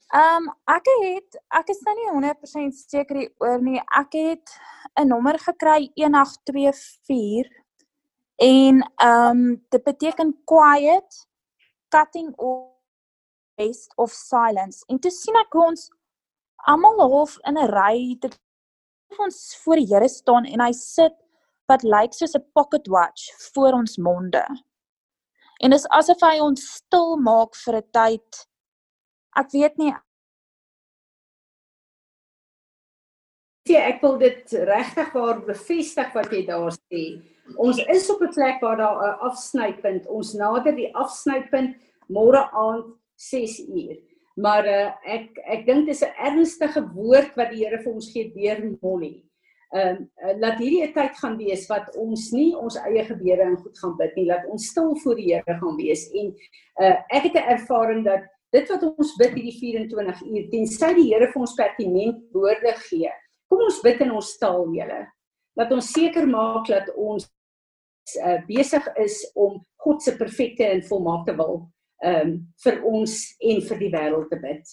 Ehm 0.08 0.48
um, 0.48 0.54
ek 0.66 0.86
het 0.86 1.44
ek 1.48 1.70
is 1.70 1.80
nou 1.82 1.96
nie 1.96 2.10
100% 2.12 2.76
seker 2.76 3.32
oor 3.38 3.62
nie. 3.62 3.82
Ek 3.96 4.14
het 4.14 4.60
'n 5.00 5.08
nommer 5.08 5.40
gekry 5.40 5.92
1824 5.94 7.48
en 8.36 8.92
ehm 8.96 9.30
um, 9.30 9.66
dit 9.70 9.84
beteken 9.84 10.42
quiet 10.44 11.28
cutting 11.90 12.36
off 12.36 12.72
best 13.56 13.94
of 13.96 14.12
silence. 14.12 14.84
En 14.88 15.00
toe 15.00 15.12
sien 15.12 15.36
ek 15.36 15.56
ons 15.56 15.90
almal 16.56 17.00
half 17.00 17.38
in 17.50 17.58
'n 17.58 17.72
ry 17.72 18.18
te 18.20 18.30
ons 19.20 19.58
voor 19.64 19.76
die 19.76 19.88
Here 19.88 20.10
staan 20.10 20.46
en 20.46 20.62
hy 20.62 20.72
sit 20.72 21.16
wat 21.68 21.84
lyk 21.84 22.14
soos 22.14 22.36
'n 22.36 22.46
pocket 22.54 22.88
watch 22.88 23.32
voor 23.54 23.74
ons 23.74 23.98
monde. 23.98 24.46
En 25.62 25.72
dis 25.72 25.88
asof 25.90 26.22
hy 26.22 26.40
ons 26.40 26.62
stil 26.74 27.18
maak 27.18 27.56
vir 27.56 27.76
'n 27.76 27.92
tyd. 27.92 28.48
Ek 29.36 29.52
weet 29.52 29.78
nie 29.78 29.94
sê 33.72 33.80
ek 33.80 34.02
wil 34.04 34.18
dit 34.20 34.54
regtig 34.68 35.12
waar 35.16 35.42
bevestig 35.46 36.14
wat 36.16 36.32
jy 36.34 36.44
daar 36.48 36.74
sê. 36.76 37.04
Ons 37.58 37.80
is 37.88 38.10
op 38.10 38.22
'n 38.22 38.34
plek 38.34 38.62
waar 38.62 38.78
daar 38.78 38.98
'n 38.98 39.20
afsnypunt. 39.30 40.08
Ons 40.08 40.34
nader 40.34 40.76
die 40.76 40.94
afsnypunt 40.96 41.76
môre 42.10 42.44
aand 42.52 42.96
6 43.16 43.60
uur. 43.68 43.98
Maar 44.40 44.68
uh, 44.68 44.92
ek 45.04 45.40
ek 45.44 45.66
dink 45.68 45.90
dis 45.90 46.04
'n 46.06 46.16
ernstige 46.16 46.84
woord 46.96 47.36
wat 47.36 47.52
die 47.52 47.66
Here 47.66 47.82
vir 47.84 47.94
ons 47.94 48.12
gee 48.12 48.32
deur 48.32 48.62
Molly. 48.82 49.24
Ehm 49.76 50.08
uh, 50.24 50.36
laat 50.40 50.60
hierdie 50.60 50.84
'n 50.88 50.94
tyd 50.94 51.18
gaan 51.20 51.38
wees 51.38 51.68
wat 51.68 51.96
ons 51.96 52.32
nie 52.32 52.56
ons 52.56 52.78
eie 52.80 53.04
gebede 53.04 53.44
en 53.44 53.58
goed 53.58 53.78
gaan 53.80 53.98
bid 53.98 54.16
nie, 54.16 54.26
laat 54.26 54.48
ons 54.48 54.68
stil 54.68 54.96
voor 55.04 55.16
die 55.16 55.34
Here 55.34 55.58
gaan 55.60 55.76
wees 55.76 56.08
en 56.14 56.32
uh, 56.80 56.98
ek 57.12 57.24
het 57.28 57.36
'n 57.36 57.52
ervaring 57.58 58.06
dat 58.06 58.24
dit 58.52 58.70
wat 58.70 58.84
ons 58.84 59.16
bid 59.20 59.34
hierdie 59.36 59.60
24 59.60 60.22
uur 60.22 60.50
tensy 60.52 60.94
die 60.96 61.10
Here 61.14 61.28
vir 61.28 61.42
ons 61.42 61.56
pertinent 61.56 62.24
woorde 62.32 62.74
gee. 62.88 63.12
Kom 63.50 63.60
ons 63.68 63.82
bid 63.84 64.00
in 64.02 64.12
ons 64.12 64.38
taal, 64.38 64.68
julle. 64.72 65.08
Laat 65.56 65.72
ons 65.72 65.92
seker 65.92 66.28
maak 66.28 66.68
dat 66.68 66.88
ons 66.96 67.28
uh, 68.24 68.40
besig 68.48 68.88
is 68.96 69.32
om 69.36 69.60
God 69.84 70.02
se 70.02 70.16
perfekte 70.16 70.64
en 70.64 70.84
volmaakte 70.84 71.36
wil 71.36 71.68
ehm 72.02 72.30
um, 72.30 72.38
vir 72.64 72.80
ons 72.84 73.18
en 73.40 73.62
vir 73.62 73.78
die 73.78 73.92
wêreld 73.94 74.30
te 74.30 74.40
bid. 74.42 74.72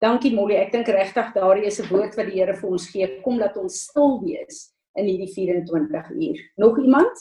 Dankie 0.00 0.32
Molly, 0.32 0.56
ek 0.56 0.72
dink 0.72 0.88
regtig 0.88 1.32
daardie 1.34 1.66
is 1.68 1.80
'n 1.80 1.88
woord 1.88 2.16
wat 2.16 2.26
die 2.26 2.38
Here 2.40 2.56
vir 2.56 2.70
ons 2.70 2.88
gee. 2.88 3.20
Kom 3.24 3.38
laat 3.38 3.56
ons 3.56 3.82
stil 3.88 4.20
wees 4.24 4.72
in 4.96 5.06
hierdie 5.06 5.32
24 5.32 6.10
uur. 6.10 6.38
Nog 6.56 6.78
iemand? 6.78 7.16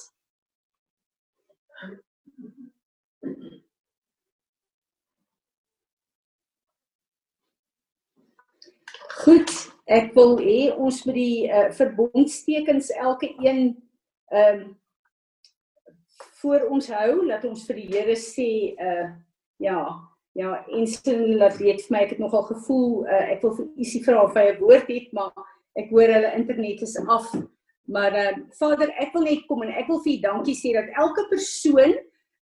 Goed, 9.20 9.52
ek 9.86 10.14
wil 10.16 10.38
hê 10.40 10.60
ons 10.80 11.04
moet 11.06 11.16
die 11.16 11.48
uh, 11.52 11.72
verbondstekens 11.76 12.92
elke 12.96 13.34
een 13.44 13.76
ehm 14.32 14.60
um, 14.60 14.76
voor 16.42 16.68
ons 16.70 16.88
hou 16.92 17.28
dat 17.28 17.46
ons 17.46 17.66
vir 17.68 17.82
die 17.82 17.90
Here 17.94 18.16
sê 18.16 18.50
uh 18.80 19.10
ja 19.60 19.80
ja 20.40 20.66
instant 20.72 21.36
laat 21.36 21.58
weet 21.60 21.82
vir 21.84 21.94
my 21.96 22.04
ek 22.06 22.14
het 22.16 22.22
nogal 22.24 22.46
gevoel 22.48 23.06
uh, 23.08 23.26
ek 23.34 23.42
wil 23.44 23.56
vir 23.58 23.66
Isie 23.84 24.04
vra 24.06 24.22
of 24.24 24.38
hy 24.38 24.46
'n 24.52 24.62
woord 24.62 24.88
het 24.88 25.10
maar 25.14 25.34
ek 25.80 25.90
hoor 25.92 26.14
hulle 26.16 26.36
internet 26.36 26.82
is 26.82 26.96
af. 27.08 27.28
Maar 27.88 28.16
uh 28.16 28.38
Vader 28.60 28.94
ek 29.04 29.12
wil 29.14 29.28
net 29.28 29.44
kom 29.48 29.66
en 29.66 29.74
ek 29.74 29.90
wil 29.92 30.00
vir 30.06 30.14
u 30.14 30.22
dankie 30.22 30.56
sê 30.56 30.74
dat 30.78 30.88
elke 31.04 31.28
persoon 31.34 31.98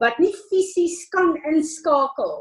wat 0.03 0.19
nie 0.19 0.33
fisies 0.49 1.07
kan 1.13 1.35
inskakel 1.53 2.35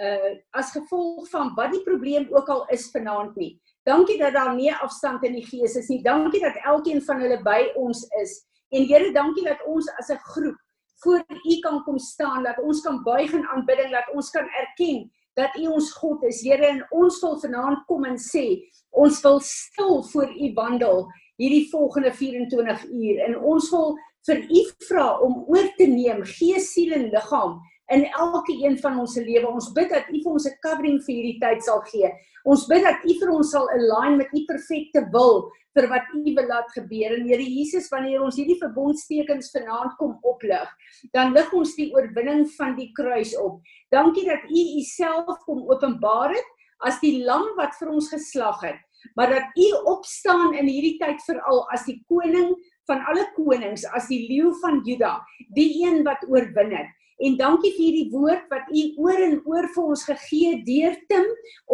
uh 0.00 0.30
as 0.54 0.72
gevolg 0.76 1.26
van 1.32 1.54
wat 1.56 1.74
die 1.74 1.84
probleem 1.88 2.28
ook 2.30 2.48
al 2.48 2.66
is 2.70 2.90
vanaand 2.94 3.36
nie. 3.36 3.58
Dankie 3.84 4.18
dat 4.18 4.36
daar 4.36 4.54
nie 4.54 4.72
afstand 4.72 5.24
in 5.24 5.34
die 5.40 5.46
gees 5.46 5.76
is 5.76 5.88
nie. 5.88 6.02
Dankie 6.02 6.40
dat 6.40 6.56
elkeen 6.64 7.02
van 7.02 7.20
hulle 7.20 7.42
by 7.42 7.72
ons 7.74 8.06
is. 8.22 8.44
En 8.70 8.86
Here 8.86 9.12
dankie 9.12 9.44
dat 9.44 9.64
ons 9.66 9.88
as 9.98 10.10
'n 10.10 10.20
groep 10.32 10.58
voor 11.02 11.24
U 11.28 11.58
kan 11.64 11.82
kom 11.84 11.98
staan, 11.98 12.42
dat 12.42 12.60
ons 12.62 12.80
kan 12.80 13.02
buig 13.02 13.32
in 13.32 13.46
aanbidding, 13.46 13.90
dat 13.92 14.10
ons 14.14 14.30
kan 14.30 14.46
erken 14.60 15.08
dat 15.38 15.56
U 15.56 15.66
ons 15.66 15.92
God 15.92 16.22
is. 16.28 16.42
Here, 16.44 16.66
en 16.66 16.84
ons 16.90 17.20
wil 17.22 17.38
vanaand 17.40 17.84
kom 17.88 18.04
en 18.08 18.18
sê, 18.20 18.44
ons 18.90 19.20
wil 19.24 19.40
stil 19.46 20.02
voor 20.12 20.30
U 20.34 20.52
wandel 20.58 21.04
hierdie 21.40 21.66
volgende 21.70 22.12
24 22.12 22.84
uur 22.90 23.20
en 23.24 23.36
ons 23.38 23.70
wil 23.72 23.94
vir 24.28 24.42
U 24.44 24.62
vra 24.88 25.06
om 25.24 25.38
oor 25.48 25.70
te 25.78 25.86
neem 25.88 26.24
gees, 26.36 26.72
siel 26.74 26.92
en 26.98 27.08
liggaam 27.14 27.60
in 27.90 28.04
elke 28.06 28.54
een 28.54 28.76
van 28.78 28.98
ons 29.02 29.14
se 29.14 29.22
lewe. 29.24 29.48
Ons 29.50 29.72
bid 29.74 29.90
dat 29.90 30.08
U 30.08 30.20
vir 30.22 30.32
ons 30.32 30.46
'n 30.46 30.58
covering 30.62 31.00
vir 31.02 31.14
hierdie 31.14 31.40
tyd 31.40 31.62
sal 31.62 31.80
gee. 31.92 32.10
Ons 32.44 32.66
bid 32.66 32.82
dat 32.82 33.04
U 33.04 33.14
vir 33.20 33.30
ons 33.30 33.50
sal 33.50 33.66
align 33.70 34.16
met 34.16 34.30
U 34.32 34.44
perfekte 34.46 35.08
wil 35.12 35.50
vir 35.74 35.88
wat 35.88 36.06
U 36.14 36.22
wil 36.34 36.46
laat 36.48 36.70
gebeur. 36.74 37.14
En 37.16 37.26
Here 37.26 37.42
Jesus, 37.42 37.88
wanneer 37.90 38.22
ons 38.22 38.36
hierdie 38.36 38.58
verbondstekens 38.58 39.50
vanaand 39.50 39.96
kom 39.98 40.18
oplig, 40.22 40.68
dan 41.12 41.32
lig 41.32 41.52
ons 41.52 41.74
die 41.76 41.90
oorwinning 41.94 42.46
van 42.56 42.76
die 42.76 42.90
kruis 42.92 43.36
op. 43.38 43.60
Dankie 43.90 44.26
dat 44.26 44.46
U 44.48 44.60
Uself 44.80 45.38
kom 45.44 45.66
openbaar 45.70 46.34
het 46.34 46.56
as 46.86 47.00
die 47.00 47.24
lam 47.24 47.44
wat 47.58 47.74
vir 47.78 47.90
ons 47.92 48.08
geslag 48.08 48.62
het, 48.64 48.78
maar 49.16 49.28
dat 49.28 49.58
U 49.58 49.66
opstaan 49.92 50.54
in 50.54 50.66
hierdie 50.66 50.98
tyd 50.98 51.20
veral 51.26 51.66
as 51.74 51.84
die 51.84 52.00
koning 52.08 52.54
van 52.88 53.04
alle 53.10 53.26
konings, 53.36 53.84
as 53.94 54.08
die 54.08 54.24
leeu 54.28 54.54
van 54.62 54.80
Juda, 54.86 55.18
die 55.54 55.84
een 55.84 56.02
wat 56.06 56.24
oorwin 56.28 56.72
het. 56.74 56.88
En 57.20 57.36
dankie 57.36 57.72
vir 57.74 57.84
hierdie 57.84 58.10
woord 58.12 58.46
wat 58.52 58.70
u 58.72 58.82
oor 59.04 59.20
en 59.26 59.36
oor 59.44 59.68
vir 59.74 59.88
ons 59.92 60.04
gegee 60.08 60.60
deur 60.64 60.96
Tim 61.10 61.26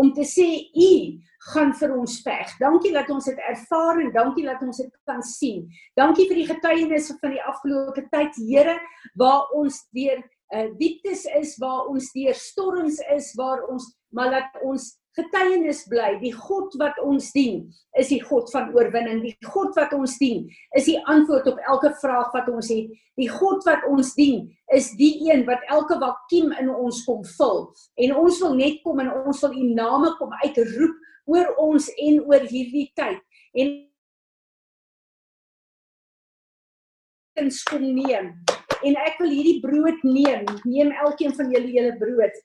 om 0.02 0.12
te 0.16 0.26
sê 0.26 0.48
u 0.74 0.92
gaan 1.52 1.72
vir 1.78 1.94
ons 1.94 2.16
veg. 2.24 2.54
Dankie 2.58 2.92
dat 2.94 3.10
ons 3.14 3.28
dit 3.30 3.42
ervaar 3.50 4.00
en 4.02 4.12
dankie 4.14 4.46
dat 4.46 4.62
ons 4.66 4.82
dit 4.82 4.94
kan 5.06 5.22
sien. 5.22 5.66
Dankie 5.98 6.26
vir 6.30 6.40
die 6.42 6.48
getuienisse 6.50 7.14
van 7.20 7.36
die 7.36 7.44
afgelope 7.46 8.06
tyd, 8.10 8.34
Here, 8.48 8.74
waar 9.14 9.46
ons 9.54 9.84
deur 9.94 10.18
uh, 10.18 10.66
dieptes 10.80 11.26
is, 11.38 11.54
waar 11.62 11.86
ons 11.92 12.10
deur 12.16 12.34
storms 12.34 12.98
is, 13.14 13.30
waar 13.38 13.62
ons 13.70 13.92
maar 14.16 14.32
laat 14.32 14.62
ons 14.64 14.94
getuienis 15.16 15.84
bly. 15.90 16.16
Die 16.20 16.32
God 16.34 16.74
wat 16.80 16.98
ons 17.04 17.30
dien 17.34 17.64
is 17.98 18.10
die 18.12 18.20
God 18.22 18.50
van 18.52 18.70
oorwinning. 18.76 19.22
Die 19.24 19.48
God 19.48 19.76
wat 19.78 19.94
ons 19.96 20.18
dien 20.20 20.44
is 20.76 20.88
die 20.88 20.98
antwoord 21.08 21.48
op 21.52 21.60
elke 21.72 21.92
vraag 22.02 22.32
wat 22.36 22.50
ons 22.52 22.70
het. 22.72 22.92
Die 23.16 23.30
God 23.32 23.64
wat 23.68 23.86
ons 23.88 24.12
dien 24.18 24.44
is 24.76 24.90
die 25.00 25.14
een 25.30 25.46
wat 25.48 25.64
elke 25.72 25.98
vakuum 26.02 26.52
in 26.60 26.70
ons 26.72 27.02
kom 27.08 27.24
vul. 27.36 27.64
En 28.04 28.16
ons 28.20 28.40
wil 28.44 28.56
net 28.60 28.80
kom 28.84 29.00
en 29.04 29.12
ons 29.24 29.42
wil 29.46 29.56
u 29.56 29.72
name 29.72 30.12
kom 30.20 30.34
uitroep 30.44 31.02
oor 31.32 31.52
ons 31.58 31.88
en 31.96 32.22
oor 32.28 32.44
hierdie 32.46 32.90
tyd. 32.98 33.22
En 33.56 33.74
ons 37.40 37.64
kom 37.70 37.82
neem. 37.82 38.34
En 38.84 38.96
ek 39.00 39.16
wil 39.22 39.32
hierdie 39.32 39.60
brood 39.64 40.04
neem. 40.04 40.44
Neem 40.68 40.92
elkeen 41.06 41.32
van 41.36 41.50
julle 41.52 41.72
julle 41.72 41.96
brood 42.00 42.36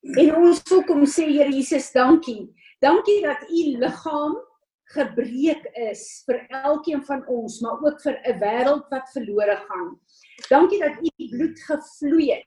En 0.00 0.30
ons 0.40 0.60
wil 0.70 0.84
kom 0.88 1.02
sê 1.04 1.26
Here 1.28 1.50
Jesus, 1.52 1.90
dankie. 1.92 2.48
Dankie 2.80 3.20
dat 3.20 3.42
u 3.52 3.64
liggaam 3.82 4.38
gebreek 4.94 5.66
is 5.78 6.22
vir 6.26 6.40
elkeen 6.64 7.02
van 7.06 7.20
ons, 7.28 7.60
maar 7.60 7.78
ook 7.84 8.00
vir 8.00 8.16
'n 8.24 8.38
wêreld 8.40 8.86
wat 8.90 9.12
verlore 9.12 9.56
gaan. 9.68 10.00
Dankie 10.48 10.80
dat 10.80 10.96
u 11.04 11.28
bloed 11.28 11.58
gevloei 11.68 12.30
het. 12.32 12.46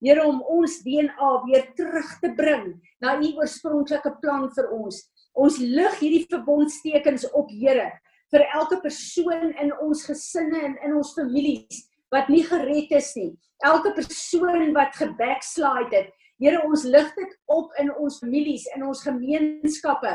Here 0.00 0.26
om 0.26 0.42
ons 0.42 0.82
DNA 0.82 1.30
weer 1.46 1.72
terug 1.74 2.18
te 2.20 2.34
bring 2.34 2.82
na 3.00 3.18
u 3.20 3.32
oorspronklike 3.38 4.18
plan 4.20 4.50
vir 4.50 4.70
ons. 4.70 5.08
Ons 5.34 5.58
lig 5.58 5.98
hierdie 6.00 6.26
verbondstekens 6.28 7.30
op, 7.30 7.50
Here, 7.50 7.92
vir 8.30 8.42
elke 8.54 8.80
persoon 8.80 9.54
in 9.54 9.72
ons 9.80 10.04
gesinne 10.04 10.60
en 10.60 10.76
in 10.84 10.96
ons 10.96 11.14
families 11.14 11.87
wat 12.14 12.28
nie 12.32 12.44
gered 12.46 12.92
is 12.96 13.12
nie. 13.18 13.32
Elke 13.66 13.92
persoon 13.96 14.72
wat 14.76 14.96
gebackslide 14.96 15.96
het, 15.96 16.14
Here 16.38 16.60
ons 16.62 16.84
lig 16.86 17.08
dit 17.16 17.32
op 17.50 17.72
in 17.82 17.88
ons 17.98 18.18
families, 18.22 18.66
in 18.76 18.84
ons 18.86 19.00
gemeenskappe, 19.02 20.12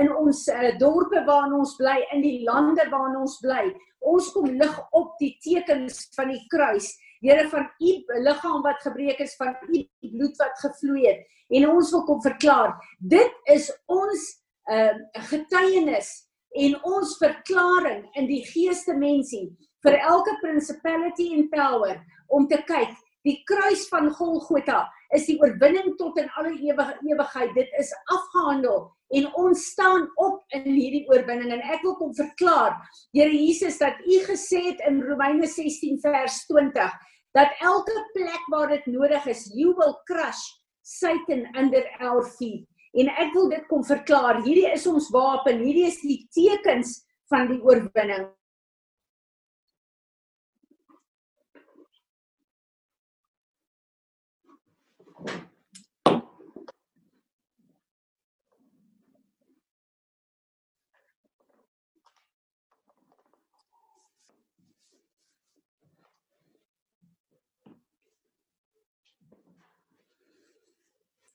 in 0.00 0.10
ons 0.12 0.42
uh, 0.52 0.74
dorpe 0.80 1.22
waarin 1.24 1.54
ons 1.56 1.72
bly, 1.78 1.94
in 2.12 2.20
die 2.24 2.42
lande 2.44 2.84
waarin 2.92 3.16
ons 3.22 3.38
bly. 3.40 3.70
Ons 4.04 4.28
kom 4.34 4.50
lig 4.60 4.74
op 4.98 5.14
die 5.22 5.32
tekens 5.40 6.04
van 6.16 6.28
die 6.34 6.42
kruis. 6.52 6.90
Here 7.24 7.46
van 7.48 7.70
u 7.80 7.94
liggaam 8.26 8.60
wat 8.66 8.84
gebreek 8.84 9.22
is, 9.24 9.32
van 9.40 9.56
u 9.64 9.80
bloed 10.10 10.36
wat 10.42 10.60
gevloei 10.60 11.06
het. 11.06 11.24
En 11.56 11.70
ons 11.70 11.92
wil 11.94 12.04
kom 12.08 12.20
verklaar, 12.24 12.76
dit 13.00 13.50
is 13.54 13.70
ons 13.92 14.28
uh, 14.72 14.92
getuienis 15.30 16.12
en 16.60 16.76
ons 16.84 17.16
verklaring 17.20 18.04
in 18.20 18.28
die 18.28 18.42
geeste 18.44 18.92
mensie 18.96 19.46
vir 19.82 19.98
elke 20.00 20.34
principality 20.42 21.32
and 21.36 21.50
power 21.50 21.98
om 22.28 22.48
te 22.48 22.60
kyk 22.68 22.94
die 23.26 23.38
kruis 23.46 23.86
van 23.90 24.10
Golgotha 24.14 24.82
is 25.14 25.28
die 25.28 25.36
oorwinning 25.42 25.94
tot 26.00 26.18
in 26.18 26.30
alle 26.40 26.54
ewige 26.56 26.96
ewigheid. 27.06 27.52
Dit 27.54 27.70
is 27.78 27.92
afgehandel 28.10 28.88
en 29.12 29.28
ons 29.38 29.66
staan 29.74 30.08
op 30.24 30.40
in 30.56 30.66
hierdie 30.66 31.04
oorwinning 31.10 31.52
en 31.54 31.62
ek 31.74 31.84
wil 31.84 31.94
kom 32.00 32.14
verklaar, 32.16 32.78
Here 33.14 33.30
Jesus, 33.30 33.78
dat 33.78 34.00
U 34.02 34.18
gesê 34.26 34.64
het 34.70 34.82
in 34.88 35.02
Romeine 35.04 35.46
16 35.46 36.00
vers 36.02 36.42
20 36.50 36.98
dat 37.36 37.54
elke 37.64 37.94
plek 38.12 38.50
waar 38.52 38.68
dit 38.68 38.86
nodig 38.92 39.26
is, 39.30 39.46
you 39.56 39.72
will 39.78 39.94
crush 40.08 40.42
Satan 40.82 41.46
under 41.56 41.86
our 42.00 42.26
feet. 42.36 42.66
En 42.92 43.08
ek 43.08 43.30
wil 43.32 43.48
dit 43.48 43.62
kom 43.70 43.84
verklaar. 43.88 44.42
Hierdie 44.44 44.68
is 44.68 44.84
ons 44.90 45.08
wapen. 45.14 45.62
Hierdie 45.64 45.86
is 45.88 45.96
die 46.04 46.18
tekens 46.34 46.98
van 47.32 47.48
die 47.48 47.60
oorwinning. 47.64 48.26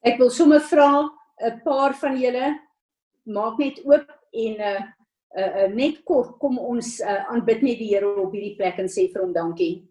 Ek 0.05 0.19
wil 0.19 0.29
sommer 0.29 0.59
vra 0.59 1.09
'n 1.41 1.61
paar 1.63 1.93
van 1.93 2.17
julle 2.17 2.47
maak 3.25 3.57
net 3.59 3.81
oop 3.85 4.07
en 4.33 4.53
'n 4.53 4.61
uh, 4.61 4.81
uh, 5.37 5.51
uh, 5.63 5.67
net 5.73 6.03
kort 6.03 6.37
kom 6.39 6.57
ons 6.59 6.99
uh, 7.01 7.23
aanbid 7.31 7.61
net 7.61 7.79
die 7.79 7.91
Here 7.93 8.07
op 8.07 8.33
hierdie 8.33 8.55
plek 8.57 8.79
en 8.79 8.89
sê 8.89 9.07
vir 9.11 9.21
hom 9.21 9.33
dankie. 9.33 9.87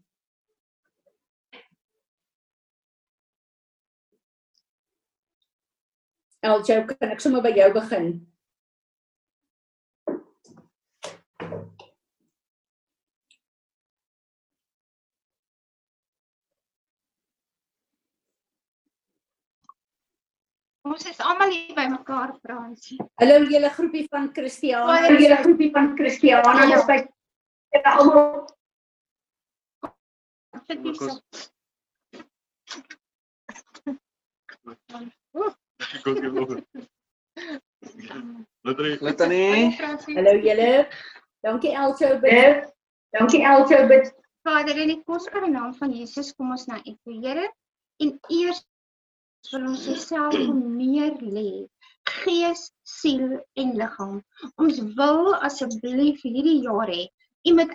Eljo, 6.47 6.87
kan 6.87 7.11
ek 7.11 7.21
sommer 7.21 7.43
by 7.43 7.51
jou 7.57 7.73
begin? 7.75 8.11
Ons 20.87 21.02
is 21.11 21.19
almal 21.19 21.50
hier 21.50 21.75
by 21.75 21.88
mekaar, 21.90 22.31
Fransie. 22.47 22.97
Hallo 23.19 23.40
julle 23.50 23.71
groepie 23.75 24.05
van 24.12 24.28
Christiane. 24.35 24.87
Hallo 24.87 25.16
julle 25.19 25.38
groepie 25.40 25.71
van 25.75 25.88
Christiane. 25.99 26.47
Ons 26.47 26.75
is 26.76 26.85
by 26.87 26.99
julle 27.75 27.90
almal. 27.93 28.47
Litanie. 39.09 39.75
Hallo 40.21 40.37
julle. 40.47 40.71
Dankie 41.43 41.75
Elso 41.75 42.12
bid. 42.23 42.71
Dankie 43.19 43.43
Elso 43.43 43.83
bid. 43.90 44.14
Vader, 44.47 44.78
in 44.78 44.95
die 44.95 45.02
kosbare 45.02 45.50
naam 45.50 45.75
van 45.75 45.90
Jesus 45.90 46.31
kom 46.38 46.55
ons 46.55 46.71
na 46.71 46.78
U, 46.78 46.95
toe, 47.02 47.19
Here. 47.19 47.50
En 47.99 48.14
eers 48.31 48.62
wil 49.53 49.69
ons 49.73 49.87
jouself 49.88 50.35
neer 50.81 51.15
lê. 51.21 51.67
Gees, 52.07 52.71
siel 52.87 53.38
en 53.59 53.76
liggaam. 53.79 54.19
Ons 54.62 54.83
wil 54.99 55.35
asseblief 55.49 56.23
hierdie 56.26 56.61
jaar 56.67 56.91
hê 56.93 57.07
U 57.47 57.53
uit 57.62 57.73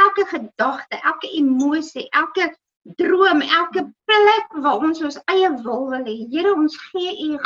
elke 0.00 0.24
gedagte, 0.30 0.98
elke 1.02 1.28
emosie, 1.34 2.06
elke 2.10 2.54
droom, 2.82 3.40
elke 3.40 3.82
plek 4.04 4.52
waar 4.64 4.84
ons 4.86 5.02
ons 5.02 5.18
eie 5.32 5.50
wil 5.64 5.88
wil 5.90 6.06
hê. 6.06 6.16
Here, 6.30 6.54
ons 6.54 6.76
gee 6.90 7.16
U 7.26 7.40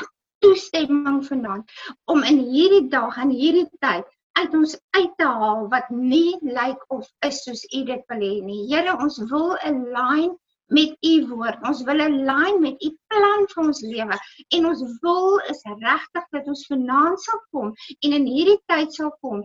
toestemming 0.44 1.22
vanaand 1.24 1.72
om 2.12 2.22
in 2.28 2.42
hierdie 2.50 2.84
dag 2.92 3.16
en 3.22 3.32
hierdie 3.32 3.66
tyd 3.80 4.04
uit 4.34 4.54
ons 4.58 4.74
uit 4.98 5.12
te 5.16 5.26
haal 5.40 5.68
wat 5.72 5.90
nie 5.94 6.36
lyk 6.42 6.80
of 6.92 7.06
is 7.26 7.40
soos 7.46 7.62
U 7.72 7.84
dit 7.88 8.08
wil 8.12 8.24
hê 8.26 8.34
nie. 8.44 8.64
Here, 8.72 8.96
ons 9.00 9.20
wil 9.30 9.54
align 9.70 10.34
met 10.66 10.94
U 11.06 11.14
woord. 11.32 11.58
Ons 11.68 11.82
wil 11.88 12.00
align 12.00 12.60
met 12.60 12.82
U 12.82 12.92
plan 13.12 13.48
vir 13.54 13.64
ons 13.64 13.82
lewe 13.84 14.20
en 14.58 14.70
ons 14.70 14.84
wil 15.02 15.40
is 15.52 15.64
regtig 15.72 16.30
dat 16.36 16.48
ons 16.54 16.66
vanaand 16.70 17.20
sal 17.26 17.42
kom 17.50 17.74
en 18.00 18.16
in 18.20 18.30
hierdie 18.30 18.60
tyd 18.70 18.94
sal 18.94 19.12
kom 19.20 19.44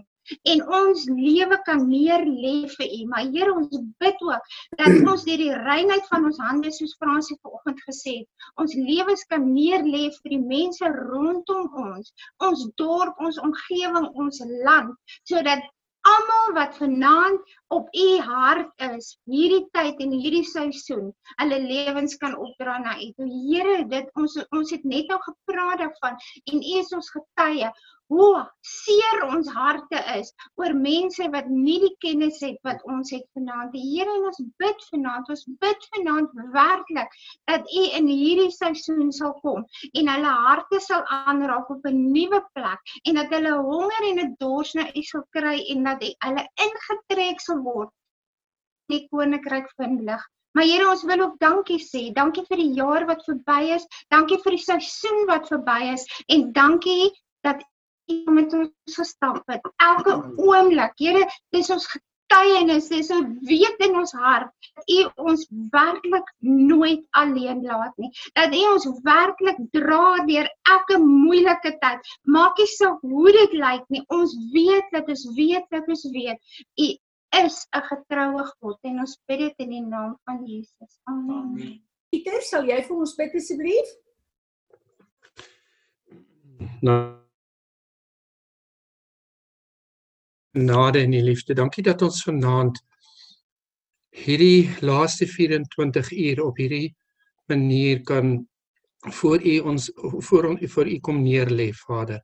en 0.51 0.59
ons 0.79 1.05
lewe 1.09 1.57
kan 1.65 1.81
neer 1.89 2.25
lê 2.25 2.67
vir 2.75 2.91
U. 2.97 2.99
Maar 3.11 3.29
Here, 3.33 3.53
ons 3.53 3.79
bid 4.03 4.21
ook 4.25 4.51
dat 4.81 4.99
ons 5.13 5.25
deur 5.27 5.41
die 5.41 5.55
reinheid 5.65 6.05
van 6.11 6.27
ons 6.29 6.41
hande 6.43 6.71
soos 6.75 6.95
Fransie 7.01 7.38
vanoggend 7.41 7.81
gesê 7.88 8.19
het, 8.19 8.45
ons 8.61 8.75
lewens 8.77 9.25
kan 9.31 9.47
neer 9.53 9.85
lê 9.85 10.05
vir 10.19 10.35
die 10.35 10.43
mense 10.43 10.93
rondom 10.99 11.67
ons, 11.85 12.13
ons 12.45 12.67
dorp, 12.81 13.17
ons 13.25 13.41
omgewing, 13.45 14.09
ons 14.13 14.43
land, 14.67 14.95
sodat 15.29 15.65
almal 16.10 16.54
wat 16.58 16.78
vanaand 16.78 17.54
op 17.75 17.88
u 17.96 18.08
hart 18.30 18.86
is 18.89 19.12
hierdie 19.30 19.66
tyd 19.75 20.01
en 20.06 20.16
hierdie 20.22 20.46
seisoen 20.48 21.12
hulle 21.42 21.60
lewens 21.66 22.18
kan 22.22 22.36
opdra 22.38 22.78
na 22.84 22.98
u. 22.98 23.10
O 23.22 23.30
Here, 23.30 23.84
dit 23.94 24.10
ons 24.22 24.38
ons 24.60 24.74
het 24.75 24.84
net 24.84 25.10
nou 25.12 25.20
gepraat 25.28 25.84
daarvan 25.84 26.20
en 26.54 26.62
u 26.62 26.75
is 26.82 26.94
ons 26.98 27.12
getuie 27.16 27.72
hoe 28.10 28.42
seer 28.66 29.24
ons 29.28 29.50
harte 29.54 30.00
is 30.16 30.32
oor 30.60 30.74
mense 30.78 31.28
wat 31.34 31.50
nie 31.50 31.78
die 31.84 31.94
kennis 32.06 32.39
het 32.46 32.58
wat 32.68 32.82
ons 32.89 33.12
het 33.13 33.25
vanaand. 33.38 33.72
Die 33.75 33.84
Here 33.89 34.16
en 34.18 34.25
ons 34.30 34.42
bid 34.62 34.86
vanaand, 34.89 35.30
ons 35.30 35.46
bid 35.62 35.86
vanaand 35.96 36.34
werklik 36.56 37.13
dat 37.51 37.70
U 37.70 37.84
in 38.00 38.10
hierdie 38.10 38.50
seisoen 38.56 39.13
sal 39.16 39.36
kom 39.44 39.62
en 39.94 40.12
hulle 40.13 40.34
harte 40.48 40.82
sal 40.86 41.06
aanraak 41.20 41.70
op 41.75 41.86
'n 41.86 42.01
nuwe 42.16 42.42
plek 42.58 42.98
en 43.06 43.22
dat 43.22 43.38
hulle 43.38 43.54
honger 43.70 44.10
en 44.10 44.20
'n 44.25 44.36
dors 44.39 44.74
na 44.74 44.89
U 44.89 45.06
sal 45.12 45.25
kry 45.38 45.58
en 45.75 45.84
dat 45.92 46.04
hulle 46.25 46.48
ingetrek 46.68 47.46
sal 47.46 47.63
word 47.70 47.94
in 48.89 48.98
die 48.98 49.08
koninkryk 49.13 49.70
van 49.78 49.98
lig. 50.06 50.28
Maar 50.58 50.66
Here, 50.66 50.89
ons 50.89 51.04
wil 51.06 51.22
ook 51.22 51.39
dankie 51.39 51.80
sê. 51.80 52.10
Dankie 52.13 52.44
vir 52.50 52.58
die 52.58 52.74
jaar 52.74 53.06
wat 53.06 53.22
verby 53.24 53.75
is. 53.75 53.86
Dankie 54.10 54.39
vir 54.44 54.58
die 54.58 54.63
seisoen 54.63 55.28
wat 55.30 55.48
verby 55.48 55.94
is 55.94 56.06
en 56.28 56.51
dankie 56.54 57.12
dat 57.45 57.62
met 58.10 58.54
ons 58.54 58.95
gestap 58.95 59.41
het. 59.50 59.65
Elke 59.78 60.15
oomblik, 60.38 60.95
Here, 60.98 61.26
dis 61.54 61.69
ons 61.74 61.88
getuienis, 62.30 62.89
dis 62.89 63.10
'n 63.10 63.39
weet 63.45 63.80
in 63.86 63.95
ons 63.98 64.13
hart 64.13 64.52
dat 64.76 64.89
U 64.89 65.00
ons 65.30 65.48
werklik 65.72 66.34
nooit 66.39 67.06
alleen 67.12 67.62
laat 67.63 67.98
nie. 67.98 68.12
Dat 68.34 68.54
U 68.54 68.63
ons 68.74 68.88
werklik 69.04 69.58
dra 69.72 70.26
deur 70.26 70.50
elke 70.69 70.98
moeilike 71.00 71.78
tyd. 71.82 72.00
Maak 72.24 72.58
nie 72.58 72.67
saak 72.67 73.02
hoe 73.02 73.32
dit 73.32 73.54
lyk 73.54 73.86
nie. 73.89 74.04
Ons 74.08 74.36
weet 74.54 74.89
dat 74.91 75.08
ons 75.10 75.26
weet 75.36 75.65
dat 75.69 75.88
ons 75.88 76.10
weet 76.12 76.39
U 76.78 76.88
is 77.45 77.67
'n 77.76 77.82
getroue 77.82 78.43
God 78.60 78.78
en 78.82 79.00
ons 79.00 79.22
bid 79.28 79.39
dit 79.39 79.54
in 79.58 79.69
die 79.69 79.86
naam 79.86 80.17
van 80.26 80.45
Jesus. 80.45 81.00
Amen. 81.04 81.82
Pieter, 82.10 82.41
sal 82.41 82.65
jy 82.65 82.82
vir 82.84 82.98
ons 82.98 83.15
bid 83.15 83.36
asseblief? 83.36 83.89
Nou 86.82 87.29
Nade 90.57 91.03
en 91.03 91.12
die 91.13 91.23
liefde. 91.23 91.53
Dankie 91.53 91.83
dat 91.85 92.01
ons 92.01 92.23
vanaand 92.25 92.79
hierdie 94.09 94.69
laaste 94.81 95.27
24 95.29 96.12
uur 96.12 96.41
op 96.43 96.57
hierdie 96.57 96.95
manier 97.49 98.01
kan 98.01 98.39
voor 99.13 99.45
u 99.45 99.59
ons 99.59 99.91
voor 99.95 100.45
on, 100.45 100.57
voor 100.67 100.88
u 100.88 100.99
kom 100.99 101.21
neerlê, 101.23 101.69
Vader. 101.73 102.19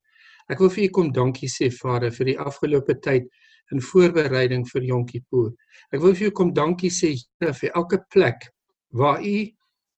Ek 0.52 0.60
wil 0.60 0.70
vir 0.70 0.84
u 0.84 0.90
kom 0.90 1.12
dankie 1.14 1.50
sê, 1.50 1.70
Vader, 1.72 2.12
vir 2.12 2.34
die 2.34 2.40
afgelope 2.40 2.98
tyd 3.02 3.30
in 3.74 3.82
voorbereiding 3.82 4.66
vir 4.70 4.84
Yom 4.90 5.06
Kippur. 5.10 5.54
Ek 5.94 6.02
wil 6.04 6.14
vir 6.18 6.30
u 6.30 6.36
kom 6.36 6.54
dankie 6.54 6.92
sê 6.94 7.14
Here 7.40 7.54
vir 7.54 7.72
elke 7.74 8.02
plek 8.10 8.50
waar 8.94 9.24
u 9.24 9.38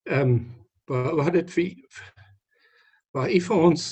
ehm 0.07 0.21
um, 0.21 0.37
waar, 0.87 1.15
waar 1.15 1.31
dit 1.31 1.49
vir 1.51 1.73
waar 3.11 3.31
u 3.31 3.39
vir 3.49 3.57
ons 3.71 3.89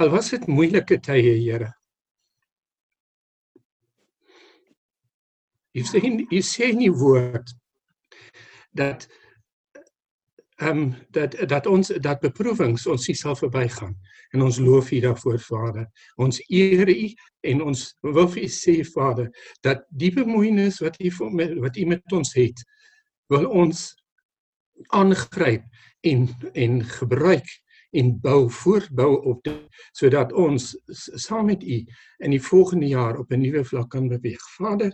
al 0.00 0.10
was 0.10 0.30
dit 0.30 0.46
moeilike 0.46 1.00
tye, 1.02 1.34
Here. 1.40 1.72
Jy 5.76 5.84
sê 5.86 6.00
jy 6.02 6.42
sê 6.42 6.72
nie 6.74 6.90
woord 6.90 7.52
dat 8.74 9.06
ehm 10.60 10.78
um, 10.78 10.94
dat 11.10 11.36
dat 11.48 11.66
ons 11.66 11.88
dat 12.04 12.20
beproewings 12.20 12.86
ons 12.86 13.06
sal 13.20 13.36
verbygaan 13.36 13.94
en 14.34 14.42
ons 14.42 14.58
loof 14.58 14.90
U 14.92 15.00
daarvoor 15.00 15.38
Vader. 15.40 15.86
Ons 16.16 16.40
eer 16.48 16.88
U 16.88 17.08
en 17.40 17.62
ons 17.62 17.84
wil 18.02 18.28
vir 18.34 18.42
U 18.44 18.50
sê 18.52 18.76
Vader 18.84 19.30
dat 19.64 19.86
die 19.88 20.12
bemoeienis 20.12 20.82
wat 20.84 21.00
U 21.00 21.10
wat 21.64 21.76
U 21.76 21.86
met 21.86 22.12
ons 22.12 22.34
het 22.34 22.64
wil 23.32 23.46
ons 23.48 23.86
aangryp 24.88 25.64
en 26.00 26.28
en 26.52 26.84
gebruik 26.84 27.48
en 27.90 28.12
bou 28.20 28.50
voortbou 28.50 29.10
op 29.32 29.42
dit 29.44 29.82
sodat 29.92 30.32
ons 30.32 30.74
saam 31.24 31.46
met 31.46 31.62
U 31.62 31.78
in 32.18 32.30
die 32.36 32.42
volgende 32.42 32.86
jaar 32.86 33.18
op 33.18 33.32
'n 33.32 33.40
nuwe 33.40 33.64
vlak 33.64 33.90
kan 33.90 34.08
beweeg. 34.08 34.42
Vader, 34.58 34.92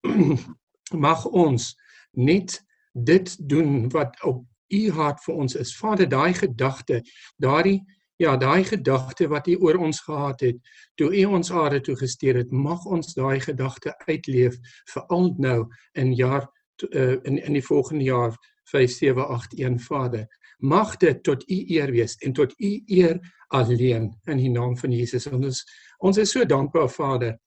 mag 1.08 1.24
ons 1.26 1.74
net 2.12 2.58
dit 2.92 3.48
doen 3.48 3.88
wat 3.90 4.16
op 4.24 4.44
u 4.68 4.90
hart 4.90 5.22
vir 5.24 5.34
ons 5.34 5.54
is. 5.54 5.76
Vader, 5.76 6.08
daai 6.08 6.34
gedagte, 6.34 7.02
daardie 7.36 7.80
ja, 8.18 8.36
daai 8.36 8.64
gedagte 8.64 9.28
wat 9.28 9.46
u 9.46 9.56
oor 9.62 9.78
ons 9.78 10.00
gehad 10.00 10.40
het 10.40 10.56
toe 10.94 11.10
u 11.14 11.24
ons 11.24 11.52
aarde 11.52 11.80
toe 11.80 11.96
gestuur 11.96 12.40
het, 12.42 12.50
mag 12.50 12.84
ons 12.84 13.14
daai 13.14 13.40
gedagte 13.40 13.94
uitleef 14.06 14.58
veral 14.92 15.34
nou 15.38 15.68
in 15.92 16.12
jaar 16.18 16.48
uh, 16.90 17.16
in 17.22 17.38
in 17.38 17.52
die 17.52 17.64
volgende 17.64 18.04
jaar 18.04 18.34
5781 18.70 19.86
Vader. 19.86 20.26
Mag 20.58 20.96
dit 20.96 21.22
tot 21.22 21.50
u 21.50 21.58
eer 21.68 21.90
wees 21.90 22.16
en 22.16 22.32
tot 22.32 22.54
u 22.58 22.82
eer 22.86 23.20
alleen 23.48 24.10
in 24.24 24.36
die 24.36 24.50
naam 24.50 24.76
van 24.76 24.92
Jesus. 24.92 25.26
Ons 25.26 25.62
ons 25.98 26.18
is 26.18 26.30
so 26.30 26.44
dankbaar 26.44 26.90
Vader 26.90 27.38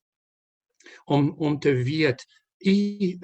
om 1.04 1.34
om 1.38 1.58
te 1.58 1.74
weet 1.84 2.24
U 2.66 2.76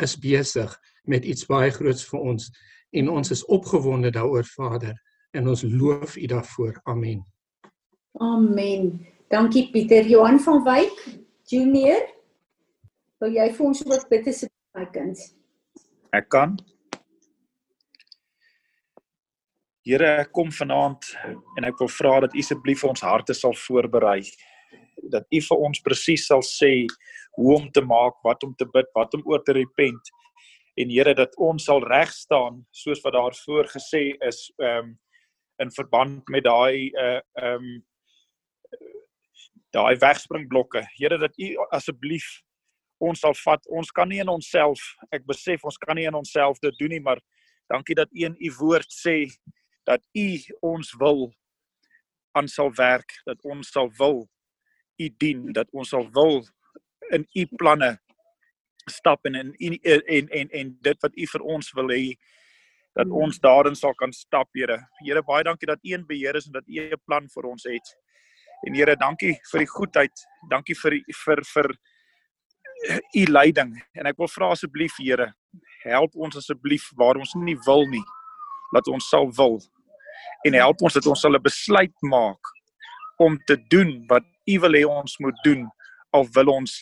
is 0.03 0.17
besig 0.19 0.75
met 1.05 1.25
iets 1.25 1.47
baie 1.47 1.71
groots 1.71 2.05
vir 2.11 2.21
ons 2.21 2.51
en 2.91 3.09
ons 3.09 3.31
is 3.31 3.45
opgewonde 3.45 4.11
daaroor 4.11 4.45
Vader 4.45 4.97
en 5.37 5.49
ons 5.49 5.63
loof 5.63 6.17
U 6.17 6.27
daarvoor. 6.27 6.81
Amen. 6.85 7.25
Amen. 8.19 9.07
Dankie 9.29 9.71
Pieter 9.71 10.07
Johan 10.09 10.41
van 10.41 10.63
Wyk 10.65 11.03
Junior. 11.45 12.01
Wil 13.19 13.35
jy 13.37 13.49
vir 13.55 13.67
ons 13.67 13.85
ook 13.87 14.09
bid 14.11 14.27
asseblief 14.31 14.79
my 14.79 14.87
kind? 14.95 15.21
Ek 16.15 16.29
kan. 16.33 16.57
Here, 19.89 20.19
ek 20.23 20.33
kom 20.37 20.51
vanaand 20.53 21.07
en 21.57 21.67
ek 21.69 21.79
wil 21.81 21.91
vra 21.93 22.19
dat 22.27 22.35
U 22.37 22.43
asseblief 22.43 22.85
ons 22.85 23.05
harte 23.05 23.37
sal 23.37 23.57
voorberei. 23.57 24.21
Dat 25.13 25.25
U 25.33 25.41
vir 25.47 25.65
ons 25.69 25.83
presies 25.85 26.27
sal 26.29 26.45
sê 26.45 26.73
hoe 27.39 27.55
om 27.55 27.69
te 27.71 27.83
maak, 27.87 28.19
wat 28.27 28.43
om 28.43 28.55
te 28.59 28.67
bid, 28.75 28.89
wat 28.99 29.15
om 29.15 29.23
oor 29.31 29.43
te 29.47 29.55
repent. 29.57 30.11
En 30.79 30.91
Here 30.91 31.15
dat 31.15 31.37
ons 31.37 31.65
sal 31.71 31.83
reg 31.87 32.11
staan 32.15 32.65
soos 32.71 33.03
wat 33.05 33.15
daar 33.15 33.37
voor 33.45 33.71
gesê 33.75 34.11
is 34.31 34.49
ehm 34.59 34.91
um, 34.91 34.97
in 35.59 35.73
verband 35.75 36.29
met 36.31 36.45
daai 36.47 36.91
uh 36.95 37.21
ehm 37.39 37.65
um, 37.65 37.71
daai 39.75 39.97
wegspringblokke. 39.99 40.85
Here 40.99 41.19
dat 41.19 41.35
U 41.39 41.49
asseblief 41.71 42.29
ons 42.99 43.21
sal 43.21 43.35
vat. 43.45 43.67
Ons 43.67 43.91
kan 43.95 44.09
nie 44.09 44.21
in 44.23 44.31
onsself, 44.31 44.83
ek 45.15 45.27
besef 45.27 45.65
ons 45.65 45.79
kan 45.79 45.99
nie 45.99 46.07
in 46.07 46.19
onsself 46.19 46.59
dit 46.59 46.79
doen 46.79 46.95
nie, 46.97 47.03
maar 47.03 47.23
Dankie 47.69 47.95
dat 47.95 48.09
U 48.13 48.25
in 48.25 48.37
U 48.39 48.53
woord 48.59 48.89
sê 48.93 49.29
dat 49.85 50.01
U 50.17 50.29
ons 50.61 50.93
wil 51.01 51.29
aan 52.33 52.49
sal 52.49 52.73
werk, 52.75 53.13
dat 53.29 53.41
ons 53.45 53.69
sal 53.69 53.91
wil 53.99 54.25
U 54.97 55.09
dien, 55.21 55.53
dat 55.53 55.69
ons 55.77 55.93
sal 55.93 56.09
wil 56.17 56.41
in 57.13 57.27
U 57.37 57.47
planne 57.57 57.99
stap 58.89 59.27
en 59.27 59.35
in 59.35 59.55
en 59.59 60.03
en 60.07 60.29
en, 60.29 60.51
en 60.51 60.79
dit 60.83 61.03
wat 61.03 61.17
U 61.17 61.27
vir 61.33 61.47
ons 61.57 61.73
wil 61.75 61.89
hê 61.93 62.17
dat 62.99 63.11
ons 63.15 63.39
daarin 63.39 63.77
sal 63.79 63.95
kan 63.95 64.13
stap, 64.13 64.49
Here. 64.55 64.79
Here, 65.05 65.23
baie 65.23 65.45
dankie 65.45 65.69
dat 65.71 65.79
U 65.85 65.95
in 65.95 66.07
beheer 66.07 66.37
is 66.37 66.47
en 66.47 66.53
dat 66.53 66.67
U 66.67 66.81
'n 66.81 67.03
plan 67.07 67.29
vir 67.29 67.45
ons 67.47 67.65
het. 67.65 67.95
En 68.67 68.75
Here, 68.75 68.97
dankie 68.97 69.39
vir 69.53 69.59
die 69.59 69.71
goedheid. 69.71 70.27
Dankie 70.51 70.75
vir 70.75 71.01
vir 71.25 71.45
vir 71.45 71.77
u 73.15 73.25
leiding. 73.27 73.73
En 73.93 74.07
ek 74.07 74.19
wil 74.19 74.29
vra 74.29 74.53
asseblief, 74.55 74.97
Here, 74.99 75.33
help 75.83 76.15
ons 76.17 76.37
asseblief 76.37 76.91
waar 76.97 77.19
ons 77.19 77.35
nie 77.35 77.57
wil 77.67 77.87
nie. 77.91 78.05
Laat 78.73 78.89
ons 78.89 79.09
sal 79.09 79.31
wil. 79.37 79.59
En 80.47 80.55
help 80.55 80.83
ons 80.83 80.95
dat 80.95 81.07
ons 81.07 81.21
sal 81.21 81.35
'n 81.35 81.43
besluit 81.43 81.95
maak 82.03 82.55
om 83.19 83.39
te 83.47 83.57
doen 83.69 84.07
wat 84.09 84.25
u 84.47 84.59
wil 84.61 84.73
hê 84.73 84.85
ons 84.87 85.19
moet 85.19 85.39
doen 85.45 85.67
al 86.17 86.27
wil 86.35 86.53
ons 86.55 86.81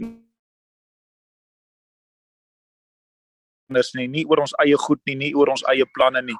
anders 3.67 3.93
nie, 3.99 4.07
nie 4.09 4.25
oor 4.31 4.45
ons 4.45 4.55
eie 4.63 4.79
goed 4.79 5.03
nie, 5.09 5.17
nie 5.27 5.35
oor 5.35 5.51
ons 5.55 5.65
eie 5.73 5.87
planne 5.97 6.23
nie. 6.23 6.37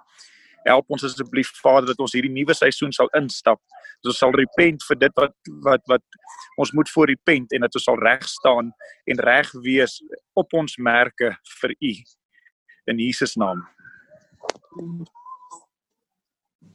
Help 0.67 0.91
ons 0.91 1.05
asseblief 1.07 1.53
Vader 1.63 1.93
dat 1.93 2.01
ons 2.03 2.15
hierdie 2.17 2.33
nuwe 2.33 2.55
seisoen 2.55 2.93
sal 2.95 3.11
instap. 3.19 3.61
Dat 4.03 4.11
ons 4.13 4.21
sal 4.23 4.35
repent 4.35 4.83
vir 4.89 4.99
dit 5.05 5.21
wat 5.21 5.35
wat 5.67 5.85
wat 5.91 6.21
ons 6.63 6.73
moet 6.75 6.91
voor 6.91 7.11
repent 7.13 7.53
en 7.55 7.67
dat 7.67 7.79
ons 7.79 7.87
sal 7.87 7.99
reg 8.03 8.25
staan 8.27 8.73
en 9.07 9.23
reg 9.29 9.53
wees 9.67 10.01
op 10.35 10.55
ons 10.59 10.79
merke 10.79 11.35
vir 11.61 11.77
U. 11.77 11.93
In 12.91 13.03
Jesus 13.03 13.37
naam. 13.39 13.63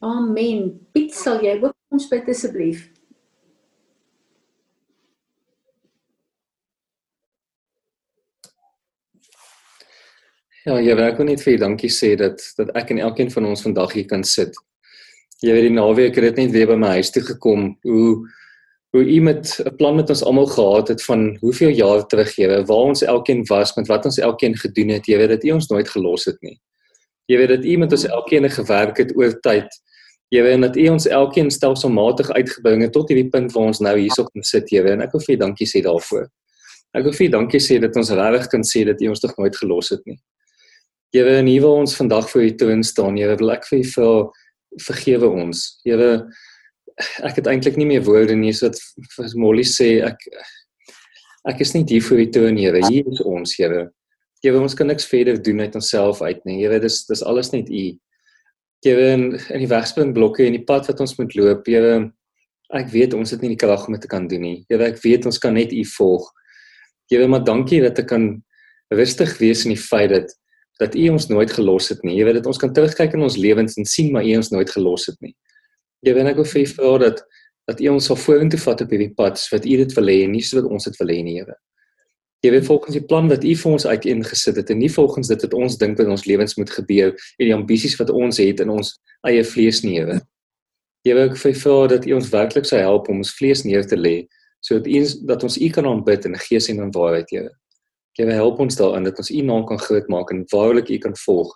Amen. 0.01 0.71
Piet, 0.95 1.13
sal 1.15 1.43
jy 1.43 1.59
ook 1.61 1.75
ons 1.93 2.07
bid 2.09 2.31
asseblief? 2.31 2.87
Ja, 10.61 10.75
jy 10.77 10.93
ek 10.93 11.17
wil 11.17 11.25
net 11.25 11.41
vir 11.41 11.57
dankie 11.57 11.89
sê 11.89 12.11
dat 12.19 12.41
dat 12.57 12.69
ek 12.77 12.91
en 12.93 12.99
elkeen 13.01 13.31
van 13.33 13.47
ons 13.49 13.63
vandag 13.65 13.95
hier 13.97 14.05
kan 14.05 14.21
sit. 14.21 14.53
Jy 15.41 15.55
weet 15.55 15.65
die 15.65 15.73
naweek 15.73 16.19
het 16.19 16.27
dit 16.27 16.37
net 16.37 16.51
weer 16.53 16.67
by 16.69 16.75
my 16.77 16.91
huis 16.99 17.09
toe 17.09 17.23
gekom 17.25 17.71
hoe 17.87 18.27
hoe 18.93 19.01
u 19.01 19.19
met 19.25 19.47
'n 19.65 19.75
plan 19.79 19.95
met 19.95 20.09
ons 20.09 20.21
almal 20.21 20.45
gehad 20.45 20.87
het 20.93 21.01
van 21.03 21.37
hoeveel 21.41 21.73
jaar 21.73 22.05
terug 22.05 22.35
jy 22.37 22.47
waar 22.47 22.85
ons 22.91 23.01
elkeen 23.01 23.41
was 23.49 23.73
met 23.75 23.87
wat 23.87 24.05
ons 24.05 24.19
elkeen 24.19 24.55
gedoen 24.55 24.89
het. 24.89 25.07
Jy 25.07 25.17
weet 25.17 25.29
dat 25.29 25.43
u 25.43 25.51
ons 25.51 25.67
nooit 25.69 25.89
gelos 25.89 26.25
het 26.25 26.37
nie. 26.41 26.59
Jy 27.25 27.37
weet 27.37 27.49
dat 27.49 27.65
u 27.65 27.77
met 27.77 27.91
ons 27.91 28.05
elkeen 28.05 28.49
gewerk 28.49 28.97
het 28.97 29.15
oor 29.17 29.39
tyd. 29.41 29.69
Jy 30.29 30.43
weet 30.43 30.61
dat 30.61 30.75
u 30.75 30.87
ons 30.87 31.07
elkeen 31.07 31.49
stelselmatig 31.49 32.29
uitgebring 32.29 32.81
het 32.81 32.91
tot 32.91 33.09
hierdie 33.09 33.29
punt 33.29 33.51
waar 33.51 33.65
ons 33.65 33.79
nou 33.79 33.97
hierso 33.97 34.23
kan 34.23 34.43
sit, 34.43 34.69
jy 34.69 34.83
weet 34.83 34.93
en 34.93 35.01
ek 35.01 35.11
wil 35.11 35.21
vir 35.21 35.35
u 35.35 35.37
dankie 35.37 35.67
sê 35.67 35.81
daarvoor. 35.81 36.29
Ek 36.93 37.03
wil 37.03 37.13
vir 37.13 37.25
u 37.27 37.29
dankie 37.29 37.59
sê 37.59 37.79
dat 37.79 37.95
ons 37.95 38.11
regtig 38.11 38.47
kan 38.47 38.61
sê 38.61 38.85
dat 38.85 39.01
u 39.01 39.07
ons 39.07 39.19
tog 39.19 39.37
nooit 39.37 39.57
gelos 39.57 39.89
het 39.89 40.05
nie. 40.05 40.19
Here, 41.11 41.33
en 41.41 41.47
hier 41.49 41.65
wil 41.65 41.81
ons 41.81 41.95
vandag 41.95 42.29
voor 42.31 42.45
U 42.45 42.51
troon 42.55 42.83
staan. 42.87 43.17
Here, 43.19 43.35
wil 43.35 43.51
ek 43.51 43.65
vir 43.67 43.81
U 43.81 43.87
vir 43.91 44.83
vergewe 44.85 45.27
ons. 45.43 45.63
Here, 45.83 46.11
ek 47.27 47.41
het 47.41 47.49
eintlik 47.51 47.75
nie 47.79 47.89
meer 47.89 48.05
woorde 48.07 48.37
nie 48.39 48.53
sodat 48.55 48.79
vir 49.17 49.33
Molly 49.39 49.65
sê 49.67 49.97
ek 50.07 50.23
ek 51.51 51.63
is 51.65 51.73
nie 51.75 51.83
hier 51.89 52.05
vir 52.05 52.21
U 52.23 52.27
troon, 52.37 52.59
Here. 52.61 52.83
Hier 52.87 53.11
is 53.11 53.19
ons, 53.27 53.57
Here. 53.59 53.89
Here, 54.39 54.61
ons 54.61 54.77
kan 54.77 54.87
niks 54.87 55.09
verder 55.09 55.41
doen 55.43 55.59
uit 55.59 55.75
onsself 55.75 56.21
uit 56.23 56.39
nie. 56.47 56.61
Here, 56.63 56.79
dis 56.79 57.03
dis 57.09 57.27
alles 57.27 57.51
net 57.51 57.67
U. 57.67 57.85
Here, 58.85 59.11
in, 59.17 59.27
in 59.51 59.65
die 59.65 59.69
wegspringblokke 59.69 60.47
en 60.47 60.55
die 60.55 60.65
pad 60.65 60.87
wat 60.87 61.03
ons 61.03 61.17
moet 61.19 61.35
loop, 61.35 61.67
Here, 61.67 62.05
ek 62.71 62.87
weet 62.93 63.17
ons 63.19 63.35
het 63.35 63.43
nie 63.43 63.51
die 63.51 63.59
krag 63.59 63.83
om 63.83 63.97
dit 63.97 64.05
te 64.07 64.11
kan 64.11 64.31
doen 64.31 64.47
nie. 64.47 64.57
Here, 64.71 64.93
ek 64.93 65.03
weet 65.03 65.27
ons 65.27 65.43
kan 65.43 65.59
net 65.59 65.75
U 65.75 65.83
volg. 65.97 66.31
Here, 67.11 67.27
maar 67.27 67.43
dankie 67.43 67.81
dat 67.83 67.99
ek 67.99 68.13
kan 68.13 68.37
rustig 68.95 69.35
wees 69.43 69.65
in 69.67 69.75
die 69.75 69.81
feit 69.81 70.13
dat 70.15 70.31
dat 70.81 70.95
U 70.97 71.07
ons 71.13 71.27
nooit 71.29 71.51
gelos 71.53 71.91
het 71.93 72.01
nie. 72.03 72.17
Jy 72.17 72.25
weet 72.25 72.39
dat 72.41 72.49
ons 72.49 72.59
kan 72.61 72.73
terugkyk 72.73 73.13
in 73.13 73.25
ons 73.27 73.37
lewens 73.37 73.77
en 73.77 73.85
sien 73.85 74.09
maar 74.13 74.25
U 74.25 74.35
ons 74.39 74.51
nooit 74.53 74.69
gelos 74.73 75.05
het 75.11 75.19
nie. 75.21 75.35
Jy 76.01 76.15
weet 76.17 76.31
ek 76.33 76.39
wil 76.41 76.49
vir 76.53 76.61
U 76.63 76.69
vra 76.75 76.93
dat 77.05 77.23
dat 77.69 77.81
U 77.83 77.91
ons 77.93 78.07
sal 78.09 78.17
vorentoe 78.17 78.59
vat 78.59 78.81
op 78.81 78.89
hierdie 78.91 79.11
pad 79.15 79.41
wat 79.53 79.67
U 79.69 79.75
dit 79.83 79.93
wil 79.97 80.09
hê 80.09 80.23
en 80.25 80.33
nie 80.33 80.41
soos 80.41 80.63
wat 80.63 80.71
ons 80.73 80.89
dit 80.89 80.97
wil 80.99 81.13
hê 81.13 81.19
nie, 81.23 81.35
Here. 81.37 81.55
Jy 82.41 82.51
weet 82.55 82.65
volgens 82.65 82.97
die 82.97 83.03
plan 83.05 83.29
wat 83.29 83.45
U 83.45 83.53
vir 83.61 83.71
ons 83.71 83.85
uiteengesit 83.85 84.57
het 84.57 84.73
en 84.73 84.81
nie 84.81 84.89
volgens 84.89 85.29
dit 85.29 85.45
wat 85.45 85.53
ons 85.53 85.77
dink 85.77 86.01
wat 86.01 86.09
ons 86.09 86.25
lewens 86.25 86.57
moet 86.57 86.73
gebeur 86.73 87.13
en 87.13 87.45
die 87.45 87.53
ambisies 87.53 87.95
wat 88.01 88.09
ons 88.09 88.41
het 88.41 88.65
in 88.65 88.73
ons 88.73 88.95
eie 89.29 89.45
vlees 89.45 89.83
nie, 89.85 89.99
Here. 89.99 90.17
Jy 91.05 91.17
weet 91.17 91.35
ek 91.35 91.39
vir 91.43 91.53
U 91.53 91.59
vra 91.61 91.77
dat 91.93 92.09
U 92.09 92.17
ons 92.17 92.33
werklik 92.33 92.65
sou 92.65 92.81
help 92.81 93.13
om 93.13 93.21
ons 93.21 93.35
vlees 93.37 93.61
neer 93.67 93.85
te 93.85 93.99
lê 93.99 94.23
sodat 94.65 94.89
U 94.89 95.05
dat 95.29 95.45
ons 95.45 95.61
U 95.61 95.69
kan 95.73 95.87
aanbid 95.89 96.25
in 96.29 96.37
gees 96.49 96.69
en 96.73 96.81
in 96.81 96.93
waarheid, 96.97 97.29
Here. 97.29 97.53
Here 98.19 98.33
help 98.35 98.59
ons 98.59 98.75
daarin 98.75 99.05
dat 99.07 99.17
ons 99.23 99.31
U 99.31 99.41
naam 99.47 99.63
kan 99.65 99.79
groot 99.79 100.07
maak 100.11 100.31
en 100.33 100.43
waarlik 100.51 100.89
U 100.91 100.97
kan 100.97 101.15
volg 101.25 101.53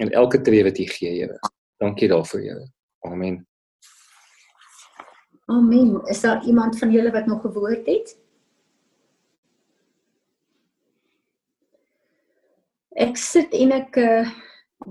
in 0.00 0.12
elke 0.12 0.40
tree 0.40 0.64
wat 0.64 0.78
U 0.78 0.86
gee, 0.86 1.12
Here. 1.20 1.38
Dankie 1.82 2.08
daarvoor, 2.08 2.40
Here. 2.40 2.64
Amen. 3.06 3.46
Amen. 5.48 6.00
Is 6.06 6.20
daar 6.20 6.44
iemand 6.44 6.78
van 6.78 6.90
julle 6.90 7.10
wat 7.10 7.26
nog 7.26 7.40
gewoord 7.40 7.86
het? 7.86 8.16
Ek 12.98 13.16
sit 13.16 13.52
en 13.54 13.72
ek 13.72 13.96
uh, 13.96 14.30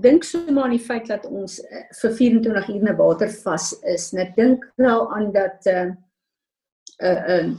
dink 0.00 0.24
so 0.24 0.40
maar 0.50 0.68
aan 0.68 0.76
die 0.76 0.82
feit 0.82 1.06
dat 1.10 1.26
ons 1.28 1.58
uh, 1.60 1.82
vir 2.00 2.14
24 2.16 2.70
ure 2.74 2.84
na 2.86 2.94
water 2.96 3.30
vas 3.42 3.72
is. 3.86 4.08
En 4.14 4.22
ek 4.24 4.36
dink 4.38 4.64
nou 4.80 5.00
aan 5.14 5.32
dat 5.34 5.66
uh 5.70 5.88
uh, 7.02 7.18
uh 7.38 7.50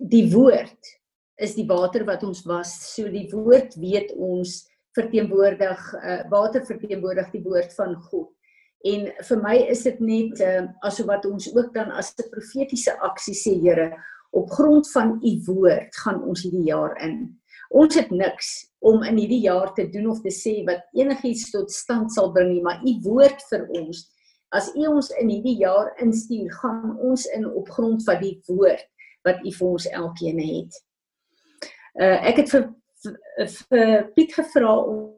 die 0.00 0.24
woord 0.32 0.99
is 1.40 1.56
die 1.56 1.66
water 1.68 2.04
wat 2.08 2.24
ons 2.26 2.44
was. 2.48 2.72
So 2.94 3.08
die 3.08 3.28
woord 3.32 3.76
weet 3.80 4.12
ons 4.16 4.60
verteenwoordig 4.96 5.80
uh, 6.00 6.20
water 6.30 6.64
verteenwoordig 6.66 7.30
die 7.34 7.42
woord 7.44 7.74
van 7.78 7.96
God. 8.10 8.28
En 8.88 9.10
vir 9.28 9.42
my 9.44 9.56
is 9.72 9.84
dit 9.84 9.98
net 10.00 10.40
uh, 10.44 10.64
asof 10.86 11.08
wat 11.10 11.26
ons 11.28 11.50
ook 11.52 11.74
dan 11.74 11.92
as 11.92 12.14
'n 12.16 12.30
profetiese 12.32 12.96
aksie 13.04 13.36
sê 13.36 13.54
Here, 13.60 13.92
op 14.32 14.50
grond 14.50 14.90
van 14.92 15.18
u 15.22 15.32
woord 15.46 15.96
gaan 16.04 16.22
ons 16.22 16.42
hierdie 16.42 16.70
jaar 16.70 16.96
in. 17.04 17.36
Ons 17.70 17.94
het 17.94 18.10
niks 18.10 18.70
om 18.80 19.02
in 19.02 19.16
hierdie 19.16 19.44
jaar 19.44 19.74
te 19.74 19.88
doen 19.90 20.10
of 20.10 20.22
te 20.22 20.32
sê 20.32 20.64
wat 20.66 20.82
enigiets 20.94 21.50
tot 21.50 21.70
stand 21.70 22.12
sal 22.12 22.32
bring 22.32 22.52
nie, 22.52 22.62
maar 22.62 22.80
u 22.82 22.92
woord 23.04 23.42
vir 23.50 23.68
ons 23.68 24.08
as 24.50 24.70
u 24.74 24.86
ons 24.90 25.10
in 25.20 25.30
hierdie 25.30 25.58
jaar 25.62 25.92
instuur, 26.02 26.50
gaan 26.58 26.96
ons 26.98 27.26
in 27.36 27.46
op 27.46 27.68
grond 27.70 28.02
van 28.06 28.18
die 28.22 28.36
woord 28.48 28.86
wat 29.26 29.42
u 29.46 29.52
vir 29.52 29.66
ons 29.68 29.86
elkeen 29.86 30.40
het. 30.42 30.78
Uh 31.98 32.18
ek 32.30 32.42
het 32.42 32.52
vir, 32.52 32.68
vir, 33.02 33.16
vir 33.70 34.04
Piet 34.14 34.34
gevra 34.36 34.74
om 34.78 35.08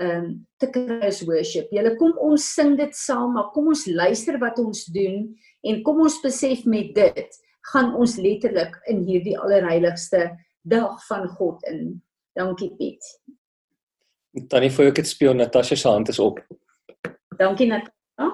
ehm 0.00 0.24
um, 0.24 0.28
te 0.56 0.70
kruis 0.72 1.20
worship. 1.28 1.72
Julle 1.74 1.96
kom 2.00 2.14
ons 2.18 2.44
sing 2.54 2.76
dit 2.78 2.94
saam, 2.96 3.34
maar 3.36 3.50
kom 3.52 3.68
ons 3.74 3.86
luister 3.86 4.38
wat 4.40 4.58
ons 4.62 4.86
doen 4.94 5.26
en 5.68 5.82
kom 5.84 6.00
ons 6.00 6.20
besef 6.22 6.64
met 6.64 6.94
dit 6.96 7.40
gaan 7.72 7.92
ons 7.94 8.16
letterlik 8.18 8.78
in 8.90 9.04
hierdie 9.06 9.36
allerheiligste 9.38 10.30
dag 10.62 10.96
van 11.06 11.28
God 11.36 11.62
in. 11.70 12.02
Dankie 12.38 12.70
Piet. 12.78 13.04
Tannie 14.48 14.72
voor 14.72 14.90
ek 14.90 15.02
dit 15.02 15.10
speel 15.10 15.36
Natasha 15.36 15.76
se 15.76 15.88
hand 15.88 16.08
is 16.08 16.18
op. 16.22 16.40
Dankie 17.38 17.68
Natasha. 17.68 18.30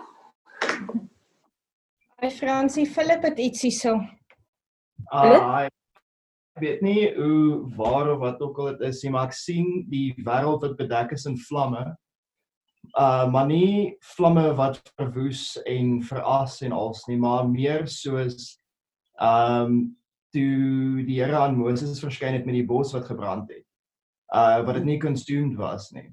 Hi 2.23 2.31
Fransie, 2.35 2.87
Philip 2.87 3.27
het 3.27 3.39
ietsie 3.39 3.75
so. 3.75 3.99
Uh, 5.13 5.69
ek 6.59 6.63
weet 6.63 6.83
nie 6.83 7.07
hoe 7.15 7.69
waar 7.79 8.13
of 8.15 8.21
wat 8.25 8.41
ook 8.43 8.59
al 8.59 8.73
dit 8.75 8.89
is 8.91 9.03
nie, 9.05 9.13
maar 9.15 9.31
ek 9.31 9.37
sien 9.39 9.69
die 9.91 10.11
wêreld 10.27 10.65
wat 10.67 10.79
bedek 10.81 11.15
is 11.17 11.27
in 11.31 11.39
vlamme. 11.49 11.85
Uh 12.99 13.29
maar 13.31 13.47
nie 13.47 13.97
vlamme 14.17 14.51
wat 14.59 14.81
verwoes 14.97 15.57
en 15.69 15.99
veras 16.03 16.61
en 16.67 16.73
als 16.73 17.05
nie, 17.07 17.19
maar 17.21 17.49
meer 17.49 17.87
soos 17.87 18.57
um 19.23 19.97
toe 20.35 21.05
die 21.07 21.19
Here 21.23 21.39
aan 21.39 21.57
Moses 21.57 22.03
verskyn 22.03 22.37
het 22.37 22.47
met 22.47 22.59
die 22.59 22.67
bos 22.67 22.93
wat 22.97 23.09
gebrand 23.09 23.51
het. 23.53 23.65
Uh 24.35 24.65
wat 24.67 24.81
dit 24.81 24.89
nie 24.89 25.01
consumed 25.03 25.57
was 25.59 25.91
nie. 25.97 26.09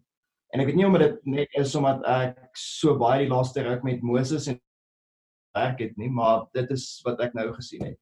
En 0.54 0.62
ek 0.62 0.70
weet 0.70 0.80
nie 0.80 0.88
omdat 0.88 1.08
dit 1.08 1.26
net 1.36 1.58
is 1.60 1.76
omdat 1.76 2.06
ek 2.08 2.56
so 2.60 2.96
baie 3.00 3.26
die 3.26 3.32
laaste 3.32 3.66
ruk 3.66 3.84
met 3.84 4.06
Moses 4.06 4.48
en 4.52 4.62
werk 5.56 5.82
het 5.84 5.98
nie, 5.98 6.10
maar 6.12 6.46
dit 6.56 6.70
is 6.72 6.86
wat 7.08 7.20
ek 7.24 7.36
nou 7.36 7.50
gesien 7.56 7.84
het. 7.90 8.00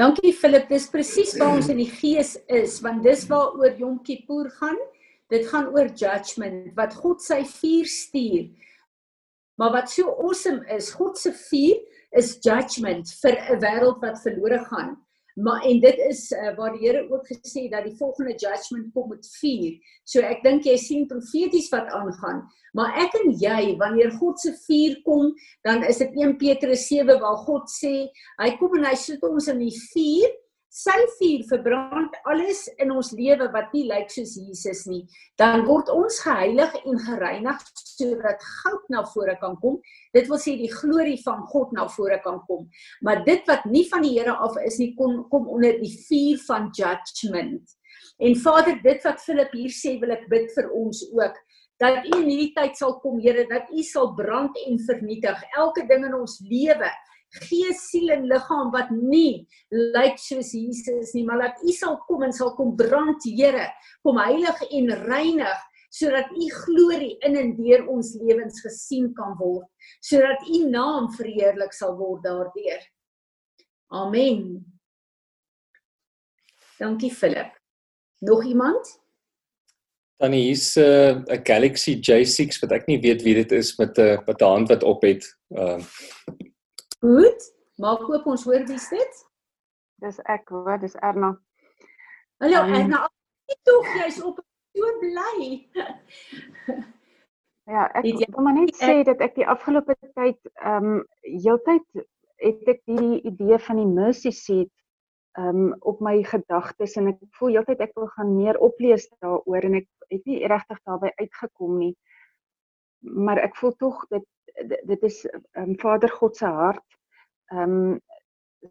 Dankie 0.00 0.32
Philip, 0.32 0.70
dis 0.72 0.86
presies 0.88 1.34
waar 1.36 1.58
ons 1.58 1.68
in 1.68 1.76
die 1.82 1.90
gees 1.90 2.38
is, 2.48 2.78
want 2.80 3.04
dis 3.04 3.26
waaroor 3.28 3.74
Yom 3.76 3.98
Kippur 4.04 4.48
gaan. 4.56 4.78
Dit 5.28 5.44
gaan 5.50 5.68
oor 5.72 5.90
judgment, 5.92 6.70
wat 6.76 6.96
God 6.96 7.20
sy 7.24 7.42
vuur 7.48 7.88
stuur. 7.88 8.46
Maar 9.60 9.72
wat 9.76 9.92
so 9.92 10.14
awesome 10.24 10.64
is, 10.72 10.90
God 10.96 11.20
se 11.20 11.32
vuur 11.36 11.76
is 12.16 12.38
judgment 12.40 13.08
vir 13.20 13.36
'n 13.36 13.60
wêreld 13.60 14.00
wat 14.00 14.20
verlore 14.24 14.64
gaan. 14.64 14.96
Maar 15.34 15.62
en 15.68 15.80
dit 15.80 15.98
is 16.08 16.30
uh, 16.36 16.50
waar 16.56 16.74
die 16.76 16.82
Here 16.84 17.06
ook 17.10 17.26
gesê 17.26 17.68
dat 17.72 17.86
die 17.86 17.96
volgende 17.96 18.34
judgment 18.36 18.92
kom 18.92 19.08
met 19.08 19.28
vuur. 19.38 19.78
So 20.04 20.20
ek 20.20 20.42
dink 20.44 20.66
jy 20.68 20.76
sien 20.80 21.06
profeties 21.08 21.70
wat 21.72 21.88
aangaan. 21.96 22.42
Maar 22.76 22.98
ek 23.04 23.16
en 23.20 23.32
jy, 23.40 23.76
wanneer 23.80 24.12
God 24.20 24.40
se 24.40 24.52
vuur 24.66 24.98
kom, 25.06 25.32
dan 25.64 25.84
is 25.88 26.00
dit 26.04 26.20
1 26.20 26.36
Petrus 26.40 26.86
7 26.88 27.18
waar 27.20 27.40
God 27.46 27.68
sê, 27.72 27.94
hy 28.40 28.50
kom 28.60 28.76
en 28.80 28.88
hy 28.88 28.96
sit 28.98 29.24
ons 29.28 29.48
in 29.52 29.60
die 29.64 29.74
vuur 29.92 30.38
sy 30.72 30.96
vuur 31.18 31.42
verbrand 31.50 32.14
alles 32.24 32.62
in 32.80 32.94
ons 32.94 33.10
lewe 33.12 33.50
wat 33.52 33.74
nie 33.76 33.84
lyk 33.90 34.08
soos 34.12 34.32
Jesus 34.40 34.86
nie, 34.88 35.02
dan 35.40 35.66
word 35.68 35.90
ons 35.92 36.22
geheilig 36.24 36.78
en 36.80 37.02
gereinig 37.04 37.66
sodat 37.76 38.40
goud 38.62 38.88
na 38.94 39.02
vore 39.12 39.36
kan 39.42 39.58
kom. 39.60 39.76
Dit 40.16 40.30
wil 40.32 40.40
sê 40.40 40.56
die 40.56 40.72
glorie 40.72 41.18
van 41.20 41.44
God 41.52 41.76
na 41.76 41.84
vore 41.92 42.16
kan 42.24 42.40
kom. 42.48 42.64
Maar 43.04 43.20
dit 43.28 43.44
wat 43.50 43.68
nie 43.68 43.84
van 43.90 44.06
die 44.06 44.14
Here 44.16 44.32
af 44.44 44.56
is 44.64 44.80
nie, 44.80 44.94
kom 44.96 45.22
kom 45.32 45.48
onder 45.52 45.76
die 45.80 45.92
vuur 45.92 46.40
van 46.46 46.70
judgment. 46.72 47.76
En 48.22 48.36
Vader, 48.40 48.80
dit 48.80 49.04
wat 49.04 49.20
Philip 49.20 49.52
hier 49.56 49.72
sê, 49.76 49.98
wil 50.00 50.16
ek 50.16 50.28
bid 50.32 50.48
vir 50.56 50.72
ons 50.72 51.04
ook 51.12 51.36
dat 51.82 52.04
U 52.06 52.18
in 52.20 52.28
hierdie 52.30 52.52
tyd 52.54 52.76
sal 52.78 52.96
kom, 53.02 53.20
Here, 53.20 53.44
dat 53.50 53.68
U 53.74 53.84
sal 53.84 54.12
brand 54.16 54.56
en 54.64 54.80
vernietig 54.88 55.40
elke 55.58 55.84
ding 55.88 56.06
in 56.08 56.16
ons 56.16 56.38
lewe 56.48 56.88
gees, 57.32 57.88
siel 57.90 58.12
en 58.14 58.26
liggaam 58.28 58.70
wat 58.74 58.90
nie 58.90 59.46
lyk 59.70 60.18
soos 60.20 60.52
Jesus 60.52 61.12
nie, 61.16 61.24
maar 61.24 61.40
dat 61.40 61.62
U 61.64 61.72
sal 61.72 61.98
kom 62.06 62.22
en 62.26 62.32
sal 62.32 62.54
kom 62.56 62.74
brand, 62.76 63.24
Here, 63.24 63.68
kom 64.02 64.20
heilig 64.20 64.62
en 64.70 64.90
reinig 65.06 65.68
sodat 65.92 66.30
U 66.32 66.48
glorie 66.64 67.16
in 67.26 67.36
en 67.36 67.54
deur 67.56 67.86
ons 67.92 68.14
lewens 68.20 68.62
gesien 68.64 69.10
kan 69.16 69.36
word, 69.40 69.68
sodat 70.00 70.40
U 70.48 70.64
naam 70.72 71.10
verheerlik 71.16 71.76
sal 71.76 71.96
word 71.98 72.24
daardeur. 72.24 72.80
Amen. 73.92 74.64
Dankie 76.80 77.12
Philip. 77.12 77.52
Nog 78.24 78.44
iemand? 78.44 79.00
Dan 80.16 80.32
hier's 80.32 80.76
'n 80.76 80.80
uh, 80.80 81.40
Galaxy 81.44 82.00
J6 82.00 82.60
wat 82.62 82.72
ek 82.72 82.86
nie 82.86 83.00
weet 83.00 83.22
wie 83.22 83.34
dit 83.34 83.52
is 83.52 83.76
met 83.78 83.98
'n 83.98 84.00
uh, 84.00 84.18
met 84.26 84.40
'n 84.40 84.44
hand 84.44 84.68
wat 84.68 84.82
op 84.82 85.02
het. 85.02 85.26
Ehm 85.50 85.80
uh, 85.80 85.84
Goed. 87.02 87.40
Maak 87.82 88.04
oop 88.06 88.26
ons 88.30 88.44
hoor 88.46 88.62
wie 88.62 88.78
dit? 88.78 89.16
Dis 90.04 90.18
ek 90.30 90.52
hoor, 90.54 90.76
dis 90.78 90.94
Erna. 91.02 91.32
Hallo 92.42 92.60
um, 92.62 92.74
Erna, 92.78 93.00
tog 93.66 93.88
jy's 93.96 94.20
op 94.22 94.38
so 94.76 94.90
bly. 95.00 95.48
ja, 97.74 97.88
ek 97.98 98.06
wil 98.06 98.46
maar 98.46 98.54
net 98.54 98.78
sê 98.78 99.00
dat 99.08 99.24
ek 99.26 99.34
die 99.40 99.48
afgelope 99.50 99.96
tyd 100.14 100.38
ehm 100.62 100.92
um, 100.92 101.02
heeltyd 101.26 102.04
het 102.44 102.70
ek 102.70 102.80
hierdie 102.86 103.18
idee 103.32 103.58
van 103.66 103.82
die 103.82 103.90
mercy 103.90 104.30
seat 104.38 104.70
ehm 105.40 105.58
um, 105.64 105.74
op 105.82 105.98
my 106.06 106.20
gedagtes 106.30 106.94
en 107.02 107.10
ek 107.16 107.18
voel 107.40 107.56
heeltyd 107.56 107.82
ek 107.82 107.98
wil 107.98 108.12
gaan 108.14 108.30
meer 108.36 108.62
oplees 108.62 109.08
daaroor 109.18 109.66
en 109.72 109.80
ek 109.82 109.90
het 110.14 110.22
nie 110.30 110.38
regtig 110.54 110.78
daarby 110.86 111.10
uitgekom 111.18 111.80
nie. 111.82 111.96
Maar 113.02 113.42
ek 113.48 113.58
voel 113.58 113.74
tog 113.82 114.06
dit 114.14 114.28
dit 114.90 115.02
is 115.02 115.22
um, 115.58 115.76
Vader 115.80 116.10
God 116.10 116.36
se 116.36 116.46
hart. 116.46 116.98
Ehm 117.52 117.78
um, 117.78 118.00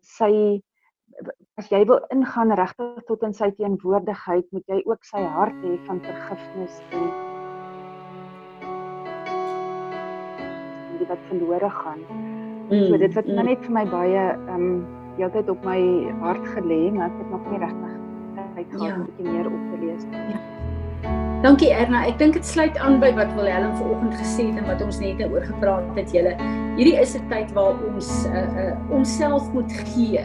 sy 0.02 0.62
as 1.60 1.67
jy 1.70 1.82
wil 1.86 2.00
ingaan 2.15 2.54
regtig 2.56 3.04
tot 3.08 3.24
in 3.28 3.34
sy 3.36 3.50
teenwoordigheid, 3.58 4.48
moet 4.56 4.72
jy 4.72 4.80
ook 4.88 5.04
sy 5.06 5.20
hart 5.36 5.58
hê 5.65 5.76
van 5.89 6.00
vergifnis 6.06 6.80
en 6.96 7.10
die 11.02 11.10
wat 11.10 11.28
verlore 11.28 11.70
gaan. 11.82 12.02
Mm, 12.72 12.88
so 12.88 12.98
dit 13.04 13.13
wat 13.20 13.28
mm. 13.28 13.44
net 13.52 13.67
vir 13.67 13.78
my 13.82 13.86
baie 13.91 14.26
ehm 14.32 14.56
um, 14.56 14.82
heeltyd 15.20 15.50
op 15.52 15.65
my 15.67 15.80
hart 16.24 16.46
gelê, 16.56 16.82
maar 16.96 17.12
ek 17.12 17.20
het 17.20 17.36
nog 17.36 17.52
nie 17.52 17.60
regtig 17.65 18.00
tyd 18.56 18.72
gehad 18.72 18.88
ja. 18.88 18.96
om 18.96 19.06
bietjie 19.06 19.30
meer 19.30 19.52
op 19.52 19.62
te 19.72 19.86
lees 19.86 20.10
nie. 20.10 20.26
Ja. 20.32 20.61
Dankie 21.41 21.71
Erna. 21.73 22.04
Ek 22.06 22.19
dink 22.19 22.36
dit 22.38 22.45
sluit 22.45 22.75
aan 22.77 22.99
by 23.01 23.08
wat 23.17 23.32
Willem 23.34 23.71
vanoggend 23.73 24.13
gesê 24.19 24.43
het 24.51 24.60
en 24.62 24.67
wat 24.69 24.82
ons 24.86 24.99
net 25.01 25.17
nou 25.17 25.32
oor 25.34 25.45
gepraat 25.47 25.88
het 25.97 26.12
julle. 26.13 26.36
Hierdie 26.77 26.99
is 27.01 27.15
'n 27.17 27.23
tyd 27.32 27.49
waar 27.58 27.80
ons 27.89 28.10
uh 28.30 28.43
uh 28.62 28.93
onsself 28.93 29.49
moet 29.49 29.73
gee 29.89 30.21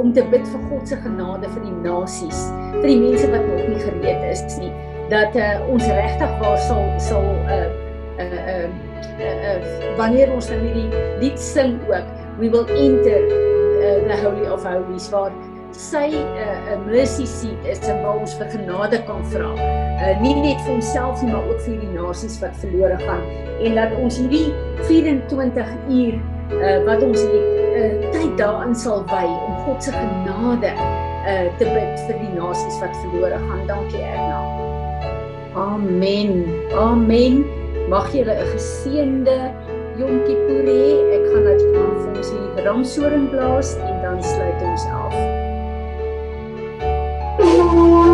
om 0.00 0.14
te 0.16 0.24
bid 0.24 0.48
vir 0.48 0.62
God 0.70 0.88
se 0.88 0.96
genade 0.96 1.48
vir 1.52 1.60
die 1.60 1.76
nasies, 1.84 2.40
vir 2.72 2.88
die 2.88 3.00
mense 3.00 3.28
wat 3.34 3.44
nog 3.44 3.68
nie 3.68 3.82
gereed 3.84 4.24
is 4.32 4.56
nie, 4.56 4.72
dat 5.12 5.36
uh 5.36 5.60
ons 5.68 5.84
regtig 5.84 6.32
waar 6.40 6.58
sal 6.58 6.88
sal 7.04 7.28
uh 7.52 7.68
uh 8.16 8.24
uh, 8.24 8.68
uh, 9.20 9.36
uh 9.52 9.60
wanneer 10.00 10.32
ons 10.32 10.48
nou 10.48 10.60
hierdie 10.64 10.88
lied 11.20 11.38
sing 11.38 11.76
ook, 11.92 12.08
we 12.40 12.48
will 12.48 12.64
enter 12.64 13.20
uh, 13.28 14.08
the 14.08 14.16
holy 14.24 14.48
of 14.48 14.64
holies 14.64 15.10
waar 15.12 15.32
sy 15.76 16.08
'n 16.08 16.16
uh, 16.16 16.76
'n 16.76 16.86
mercy 16.88 17.26
seat 17.26 17.60
is 17.64 17.80
en 17.88 18.02
waar 18.02 18.16
ons 18.20 18.34
vir 18.38 18.48
genade 18.48 18.98
kan 19.04 19.24
vra. 19.32 19.52
Uh 20.00 20.14
nie 20.20 20.34
net 20.40 20.60
vir 20.64 20.74
onsself 20.74 21.22
nie, 21.22 21.32
maar 21.32 21.44
ook 21.48 21.60
vir 21.60 21.76
die 21.80 21.92
nasies 21.92 22.38
wat 22.40 22.56
verlore 22.62 22.98
gaan 23.04 23.24
en 23.60 23.74
dat 23.74 23.92
ons 24.00 24.18
hierdie 24.18 24.52
24 24.88 25.68
uur 25.88 26.14
uh 26.62 26.78
wat 26.88 27.02
ons 27.02 27.20
het 27.20 27.46
uh 27.76 27.92
tyd 28.14 28.32
daarin 28.40 28.74
sal 28.74 29.04
wy 29.12 29.24
om 29.28 29.54
God 29.66 29.82
se 29.84 29.92
genade 29.92 30.72
uh 30.72 31.46
te 31.60 31.64
bid 31.64 31.94
vir 32.08 32.16
die 32.24 32.32
nasies 32.40 32.80
wat 32.80 32.96
verlore 33.04 33.38
gaan. 33.48 33.66
Dankie 33.66 34.02
Erna. 34.02 34.40
Amen. 35.56 36.44
Amen. 36.76 37.44
Mag 37.88 38.12
julle 38.12 38.32
'n 38.32 38.52
geseënde 38.56 39.38
Yom 39.96 40.24
Kippur 40.24 40.64
hê. 40.64 40.84
Ek 41.16 41.24
gaan 41.32 41.44
nou 41.44 41.58
vir 41.58 41.80
ons 42.18 42.30
die 42.30 42.62
ramsoring 42.64 43.30
blaas 43.30 43.76
en 43.76 44.00
dan 44.02 44.22
sluit 44.22 44.62
ons 44.62 44.86
af. 44.92 45.35
Thank 47.76 47.88
you. 47.90 48.05